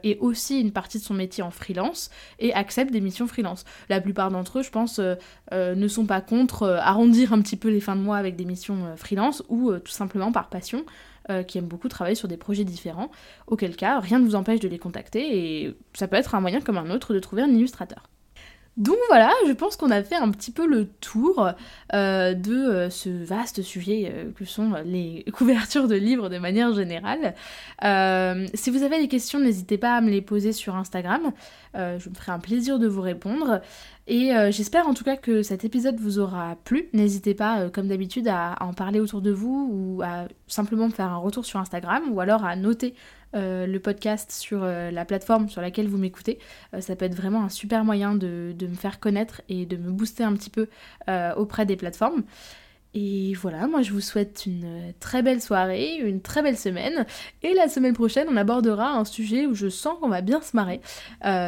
ait 0.04 0.18
aussi 0.20 0.60
une 0.60 0.72
partie 0.72 0.98
de 0.98 1.04
son 1.04 1.14
métier 1.14 1.44
en 1.44 1.52
freelance 1.52 2.10
et 2.40 2.54
accepte 2.54 2.92
des 2.92 3.02
missions 3.02 3.28
freelance. 3.28 3.66
La 3.90 4.02
plupart 4.02 4.32
d'entre 4.32 4.60
eux, 4.60 4.64
je 4.64 4.72
pense, 4.72 5.00
ne 5.52 5.88
sont 5.88 6.06
pas 6.06 6.22
contre 6.22 6.68
arrondir 6.82 7.34
un 7.34 7.42
petit 7.42 7.56
peu 7.56 7.70
les 7.70 7.80
fins 7.80 7.96
de 7.96 8.02
mois 8.02 8.18
avec 8.18 8.36
des 8.36 8.46
missions 8.46 8.96
freelance 8.98 9.44
ou 9.50 9.72
tout 9.74 9.92
simplement 9.92 10.32
par 10.32 10.50
passion. 10.50 10.84
Euh, 11.30 11.42
qui 11.42 11.58
aiment 11.58 11.68
beaucoup 11.68 11.88
travailler 11.88 12.16
sur 12.16 12.28
des 12.28 12.36
projets 12.36 12.66
différents, 12.66 13.10
auquel 13.48 13.78
cas 13.78 14.02
rien 14.02 14.20
ne 14.20 14.26
vous 14.26 14.36
empêche 14.36 14.60
de 14.60 14.68
les 14.68 14.78
contacter 14.78 15.64
et 15.64 15.74
ça 15.94 16.10
peut 16.10 16.18
être 16.18 16.36
un 16.36 16.42
moyen 16.42 16.60
comme 16.60 16.78
un 16.78 16.90
autre 16.90 17.14
de 17.14 17.20
trouver 17.20 17.44
un 17.44 17.48
illustrateur. 17.48 18.10
Donc 18.76 18.98
voilà, 19.08 19.32
je 19.48 19.54
pense 19.54 19.78
qu'on 19.78 19.92
a 19.92 20.04
fait 20.04 20.16
un 20.16 20.30
petit 20.32 20.52
peu 20.52 20.68
le 20.68 20.86
tour 20.86 21.50
euh, 21.94 22.34
de 22.34 22.54
euh, 22.54 22.90
ce 22.90 23.10
vaste 23.10 23.62
sujet 23.62 24.34
que 24.36 24.44
sont 24.44 24.74
les 24.84 25.24
couvertures 25.34 25.88
de 25.88 25.96
livres 25.96 26.28
de 26.28 26.40
manière 26.40 26.74
générale. 26.74 27.36
si 28.54 28.70
vous 28.70 28.84
avez 28.84 29.00
des 29.00 29.08
questions, 29.08 29.40
n'hésitez 29.40 29.78
pas 29.78 29.96
à 29.96 30.02
me 30.02 30.10
les 30.10 30.22
poser 30.22 30.52
sur 30.52 30.76
Instagram. 30.76 31.32
je 31.74 32.10
me 32.10 32.16
ferai 32.16 32.34
un 32.34 32.40
plaisir 32.40 32.80
de 32.80 32.88
vous 32.88 33.02
répondre. 33.02 33.62
Et 34.06 34.32
j'espère 34.52 34.88
en 34.88 34.94
tout 34.94 35.06
cas 35.06 35.16
que 35.16 35.44
cet 35.44 35.64
épisode 35.64 35.98
vous 35.98 36.20
aura 36.20 36.58
plu. 36.66 36.90
N'hésitez 36.94 37.34
pas, 37.34 37.70
comme 37.70 37.88
d'habitude, 37.88 38.28
à, 38.28 38.58
en 38.60 38.74
parler 38.74 39.00
autour 39.00 39.22
de 39.22 39.32
vous 39.32 39.70
ou 39.72 40.02
à 40.02 40.28
simplement 40.48 40.88
me 40.88 40.94
faire 40.94 41.08
un 41.08 41.18
retour 41.18 41.46
sur 41.46 41.60
Instagram 41.60 42.04
ou 42.12 42.20
alors 42.20 42.44
à 42.44 42.56
noter 42.56 42.96
euh, 43.36 43.66
le 43.66 43.80
podcast 43.80 44.32
sur 44.32 44.64
euh, 44.64 44.92
la 44.92 45.06
plateforme 45.06 45.50
sur 45.50 45.62
laquelle 45.62 45.88
vous 45.88 45.98
m'écoutez. 45.98 46.38
Euh, 46.74 46.82
ça 46.82 46.96
peut 46.96 47.06
être 47.06 47.16
vraiment 47.16 47.44
un 47.44 47.50
super 47.50 47.84
moyen 47.84 48.14
de, 48.14 48.54
me 48.62 48.76
faire 48.76 49.00
connaître 49.00 49.42
et 49.50 49.66
de 49.66 49.76
me 49.76 49.90
booster 49.90 50.24
un 50.24 50.34
petit 50.34 50.50
peu 50.50 50.68
auprès 51.36 51.66
des 51.66 51.76
plateformes. 51.76 52.24
Et 52.96 53.34
voilà, 53.34 53.66
moi 53.66 53.82
je 53.82 53.92
vous 53.92 54.02
souhaite 54.02 54.46
une 54.46 54.94
très 55.00 55.24
belle 55.24 55.42
soirée, 55.42 55.96
une 55.98 56.22
très 56.22 56.44
belle 56.44 56.58
semaine. 56.58 57.08
Et 57.42 57.54
la 57.56 57.68
semaine 57.68 57.94
prochaine, 57.94 58.28
on 58.30 58.38
abordera 58.38 58.92
un 58.92 59.04
sujet 59.04 59.48
où 59.48 59.56
je 59.56 59.68
sens 59.68 59.98
qu'on 60.00 60.10
va 60.10 60.22
bien 60.22 60.42
se 60.42 60.56
marrer. 60.56 60.80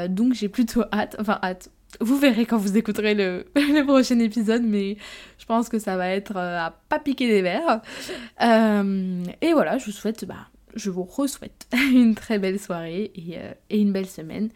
donc 0.10 0.34
j'ai 0.34 0.50
plutôt 0.50 0.84
hâte, 0.92 1.16
enfin 1.20 1.40
hâte. 1.44 1.70
Vous 2.02 2.18
verrez 2.18 2.46
quand 2.46 2.58
vous 2.58 2.78
écouterez 2.78 3.14
le, 3.16 3.46
prochain 3.86 4.20
épisode, 4.20 4.64
mais 4.64 4.98
je 5.38 5.46
pense 5.46 5.70
que 5.70 5.80
ça 5.80 5.98
va 5.98 6.10
être 6.10 6.36
à 6.38 6.80
pas 6.90 7.00
piquer 7.00 7.28
des 7.28 7.42
verres. 7.42 7.82
et 8.40 9.54
voilà, 9.54 9.78
je 9.78 9.86
vous 9.86 9.92
souhaite 9.92 10.26
bah, 10.26 10.48
je 10.76 10.90
vous 10.90 11.04
re-souhaite 11.04 11.68
une 11.74 12.16
très 12.16 12.38
belle 12.38 12.60
soirée 12.60 13.12
euh, 13.34 13.54
et, 13.70 13.80
une 13.80 13.92
belle 13.92 14.08
semaine. 14.08 14.50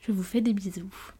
Je 0.00 0.12
vous 0.12 0.22
fais 0.22 0.40
des 0.40 0.54
bisous. 0.54 1.12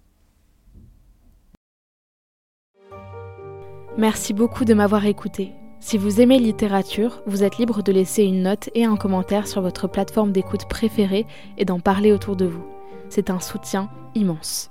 Merci 3.98 4.32
beaucoup 4.32 4.64
de 4.64 4.74
m'avoir 4.74 5.06
écouté. 5.06 5.52
Si 5.80 5.98
vous 5.98 6.20
aimez 6.20 6.38
littérature, 6.38 7.22
vous 7.26 7.44
êtes 7.44 7.58
libre 7.58 7.82
de 7.82 7.92
laisser 7.92 8.24
une 8.24 8.42
note 8.42 8.70
et 8.74 8.84
un 8.84 8.96
commentaire 8.96 9.46
sur 9.46 9.62
votre 9.62 9.88
plateforme 9.88 10.32
d'écoute 10.32 10.68
préférée 10.68 11.26
et 11.58 11.64
d'en 11.64 11.80
parler 11.80 12.12
autour 12.12 12.36
de 12.36 12.46
vous. 12.46 12.64
C'est 13.08 13.30
un 13.30 13.40
soutien 13.40 13.90
immense. 14.14 14.70